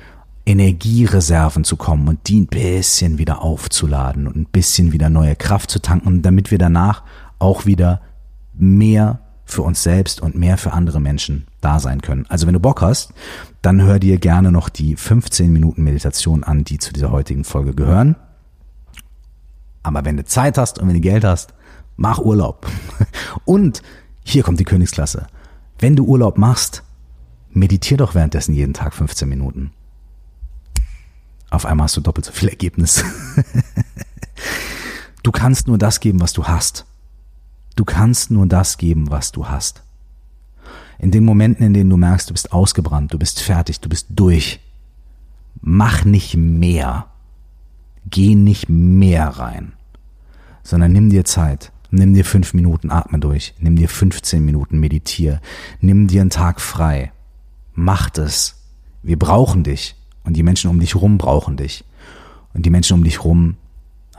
Energiereserven 0.48 1.62
zu 1.62 1.76
kommen 1.76 2.08
und 2.08 2.26
die 2.26 2.40
ein 2.40 2.46
bisschen 2.46 3.18
wieder 3.18 3.42
aufzuladen 3.42 4.26
und 4.26 4.34
ein 4.34 4.46
bisschen 4.46 4.92
wieder 4.92 5.10
neue 5.10 5.36
Kraft 5.36 5.70
zu 5.70 5.78
tanken, 5.78 6.22
damit 6.22 6.50
wir 6.50 6.56
danach 6.56 7.02
auch 7.38 7.66
wieder 7.66 8.00
mehr 8.54 9.20
für 9.44 9.60
uns 9.60 9.82
selbst 9.82 10.22
und 10.22 10.34
mehr 10.34 10.56
für 10.56 10.72
andere 10.72 11.00
Menschen 11.00 11.46
da 11.60 11.80
sein 11.80 12.00
können. 12.00 12.24
Also 12.30 12.46
wenn 12.46 12.54
du 12.54 12.60
Bock 12.60 12.80
hast, 12.80 13.12
dann 13.60 13.82
hör 13.82 13.98
dir 13.98 14.18
gerne 14.18 14.50
noch 14.50 14.70
die 14.70 14.96
15 14.96 15.52
Minuten 15.52 15.84
Meditation 15.84 16.44
an, 16.44 16.64
die 16.64 16.78
zu 16.78 16.94
dieser 16.94 17.10
heutigen 17.10 17.44
Folge 17.44 17.74
gehören. 17.74 18.16
Aber 19.82 20.06
wenn 20.06 20.16
du 20.16 20.24
Zeit 20.24 20.56
hast 20.56 20.78
und 20.78 20.88
wenn 20.88 20.94
du 20.94 21.00
Geld 21.00 21.24
hast, 21.24 21.52
mach 21.96 22.18
Urlaub. 22.18 22.66
Und 23.44 23.82
hier 24.22 24.42
kommt 24.42 24.60
die 24.60 24.64
Königsklasse. 24.64 25.26
Wenn 25.78 25.96
du 25.96 26.04
Urlaub 26.04 26.36
machst, 26.36 26.82
meditier 27.50 27.96
doch 27.96 28.14
währenddessen 28.14 28.54
jeden 28.54 28.74
Tag 28.74 28.92
15 28.92 29.28
Minuten. 29.28 29.72
Auf 31.50 31.66
einmal 31.66 31.84
hast 31.84 31.96
du 31.96 32.00
doppelt 32.00 32.26
so 32.26 32.32
viel 32.32 32.48
Ergebnis. 32.48 33.04
du 35.22 35.32
kannst 35.32 35.66
nur 35.66 35.78
das 35.78 36.00
geben, 36.00 36.20
was 36.20 36.32
du 36.32 36.44
hast. 36.44 36.86
Du 37.76 37.84
kannst 37.84 38.30
nur 38.30 38.46
das 38.46 38.76
geben, 38.76 39.10
was 39.10 39.32
du 39.32 39.48
hast. 39.48 39.82
In 40.98 41.10
den 41.10 41.24
Momenten, 41.24 41.64
in 41.64 41.74
denen 41.74 41.90
du 41.90 41.96
merkst, 41.96 42.28
du 42.28 42.34
bist 42.34 42.52
ausgebrannt, 42.52 43.12
du 43.12 43.18
bist 43.18 43.40
fertig, 43.40 43.80
du 43.80 43.88
bist 43.88 44.08
durch, 44.10 44.60
mach 45.60 46.04
nicht 46.04 46.34
mehr. 46.36 47.06
Geh 48.10 48.34
nicht 48.34 48.68
mehr 48.68 49.28
rein, 49.28 49.74
sondern 50.62 50.92
nimm 50.92 51.10
dir 51.10 51.24
Zeit. 51.24 51.72
Nimm 51.90 52.14
dir 52.14 52.24
fünf 52.24 52.52
Minuten, 52.52 52.90
atme 52.90 53.18
durch. 53.18 53.54
Nimm 53.58 53.76
dir 53.76 53.88
15 53.88 54.44
Minuten, 54.44 54.78
meditier. 54.78 55.40
Nimm 55.80 56.06
dir 56.06 56.20
einen 56.20 56.30
Tag 56.30 56.60
frei. 56.60 57.12
Mach 57.74 58.10
es. 58.16 58.56
Wir 59.02 59.18
brauchen 59.18 59.64
dich. 59.64 59.94
Und 60.28 60.34
die 60.34 60.42
Menschen 60.42 60.68
um 60.68 60.78
dich 60.78 60.94
rum 60.94 61.16
brauchen 61.16 61.56
dich. 61.56 61.86
Und 62.52 62.66
die 62.66 62.70
Menschen 62.70 62.92
um 62.92 63.02
dich 63.02 63.24
rum 63.24 63.56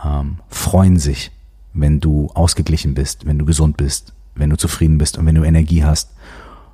ähm, 0.04 0.40
freuen 0.50 0.98
sich, 0.98 1.30
wenn 1.74 2.00
du 2.00 2.32
ausgeglichen 2.34 2.96
bist, 2.96 3.28
wenn 3.28 3.38
du 3.38 3.46
gesund 3.46 3.78
bist, 3.78 4.14
wenn 4.34 4.50
du 4.50 4.58
zufrieden 4.58 4.98
bist 4.98 5.20
und 5.20 5.28
wenn 5.28 5.36
du 5.36 5.44
Energie 5.44 5.84
hast 5.84 6.10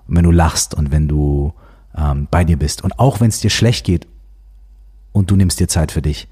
und 0.07 0.15
wenn 0.15 0.23
du 0.23 0.31
lachst 0.31 0.73
und 0.73 0.91
wenn 0.91 1.09
du 1.09 1.51
ähm, 1.97 2.29
bei 2.31 2.45
dir 2.45 2.55
bist. 2.55 2.81
Und 2.81 2.97
auch 2.97 3.19
wenn 3.19 3.27
es 3.27 3.41
dir 3.41 3.49
schlecht 3.49 3.85
geht 3.85 4.07
und 5.11 5.29
du 5.31 5.35
nimmst 5.35 5.59
dir 5.59 5.67
Zeit 5.67 5.91
für 5.91 6.01
dich, 6.01 6.29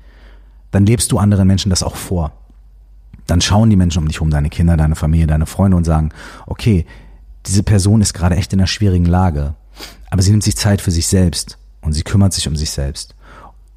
dann 0.72 0.86
lebst 0.86 1.12
du 1.12 1.18
anderen 1.18 1.46
Menschen 1.46 1.72
das 1.72 1.84
auch 1.84 1.98
vor. 1.98 2.32
Dann 3.28 3.42
schauen 3.42 3.70
die 3.70 3.76
Menschen 3.76 4.02
um 4.02 4.08
dich 4.08 4.22
rum, 4.22 4.30
deine 4.30 4.50
Kinder, 4.50 4.78
deine 4.78 4.96
Familie, 4.96 5.28
deine 5.28 5.46
Freunde 5.46 5.76
und 5.76 5.84
sagen, 5.84 6.12
okay, 6.46 6.86
diese 7.48 7.64
Person 7.64 8.00
ist 8.00 8.14
gerade 8.14 8.38
echt 8.38 8.54
in 8.54 8.62
einer 8.62 8.68
schwierigen 8.68 9.06
Lage, 9.06 9.56
aber 10.10 10.22
sie 10.22 10.32
nimmt 10.32 10.44
sich 10.44 10.56
Zeit 10.56 10.80
für 10.80 10.92
sich 10.92 11.08
selbst 11.08 11.58
und 11.84 11.94
sie 11.94 12.04
kümmert 12.04 12.34
sich 12.34 12.48
um 12.48 12.56
sich 12.56 12.72
selbst. 12.72 13.16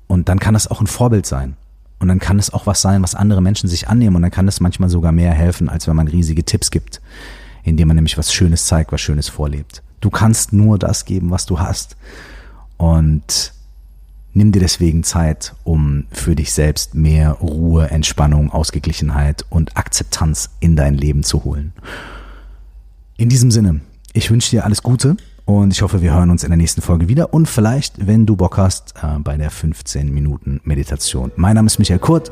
Und 0.07 0.29
dann 0.29 0.38
kann 0.38 0.55
das 0.55 0.69
auch 0.69 0.81
ein 0.81 0.87
Vorbild 0.87 1.27
sein. 1.27 1.57
Und 1.99 2.09
dann 2.09 2.19
kann 2.19 2.38
es 2.38 2.53
auch 2.53 2.66
was 2.66 2.83
sein, 2.83 3.03
was 3.03 3.14
andere 3.14 3.40
Menschen 3.40 3.69
sich 3.69 3.88
annehmen. 3.88 4.16
Und 4.16 4.23
dann 4.23 4.31
kann 4.31 4.49
es 4.49 4.61
manchmal 4.61 4.88
sogar 4.88 5.12
mehr 5.12 5.33
helfen, 5.33 5.69
als 5.69 5.87
wenn 5.87 5.97
man 5.97 6.09
riesige 6.09 6.45
Tipps 6.45 6.71
gibt, 6.71 7.01
indem 7.64 7.88
man 7.88 7.97
nämlich 7.97 8.19
was 8.19 8.33
Schönes 8.33 8.66
zeigt, 8.66 8.92
was 8.92 9.01
Schönes 9.01 9.29
vorlebt. 9.29 9.83
Du 10.01 10.11
kannst 10.11 10.53
nur 10.53 10.79
das 10.79 11.05
geben, 11.05 11.31
was 11.31 11.47
du 11.47 11.59
hast. 11.59 11.97
Und 12.77 13.53
nimm 14.35 14.53
dir 14.53 14.61
deswegen 14.61 15.03
Zeit, 15.03 15.55
um 15.64 16.05
für 16.12 16.37
dich 16.37 16.53
selbst 16.53 16.95
mehr 16.95 17.33
Ruhe, 17.33 17.88
Entspannung, 17.88 18.53
Ausgeglichenheit 18.53 19.47
und 19.49 19.77
Akzeptanz 19.77 20.51
in 20.61 20.77
dein 20.77 20.95
Leben 20.95 21.25
zu 21.25 21.45
holen. 21.45 21.73
In 23.16 23.31
diesem 23.31 23.51
Sinne, 23.51 23.81
ich 24.12 24.31
wünsche 24.31 24.51
dir 24.51 24.64
alles 24.64 24.83
Gute 24.83 25.16
und 25.46 25.72
ich 25.72 25.80
hoffe, 25.80 26.02
wir 26.02 26.12
hören 26.12 26.30
uns 26.30 26.44
in 26.44 26.50
der 26.50 26.59
nächsten 26.59 26.82
Folge 26.82 27.09
wieder 27.09 27.32
und 27.32 27.46
vielleicht, 27.46 28.06
wenn 28.06 28.26
du 28.26 28.37
Bock 28.37 28.59
hast, 28.59 28.94
äh, 29.02 29.18
bei 29.20 29.37
der 29.37 29.50
15 29.50 30.12
Minuten 30.12 30.61
Meditation. 30.64 31.32
Mein 31.37 31.54
Name 31.54 31.66
ist 31.66 31.78
Michael 31.78 32.00
Kurt, 32.00 32.30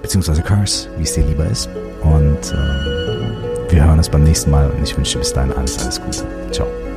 beziehungsweise 0.00 0.42
Curse, 0.42 0.88
wie 0.96 1.02
es 1.02 1.12
dir 1.12 1.26
lieber 1.26 1.46
ist. 1.46 1.68
Und 2.02 2.52
äh, 2.52 3.72
wir 3.72 3.84
hören 3.84 3.98
uns 3.98 4.08
beim 4.08 4.22
nächsten 4.22 4.50
Mal 4.50 4.70
und 4.70 4.82
ich 4.82 4.96
wünsche 4.96 5.14
dir 5.14 5.18
bis 5.18 5.32
dahin 5.32 5.52
alles, 5.52 5.78
alles 5.78 6.00
Gute. 6.00 6.24
Ciao. 6.52 6.87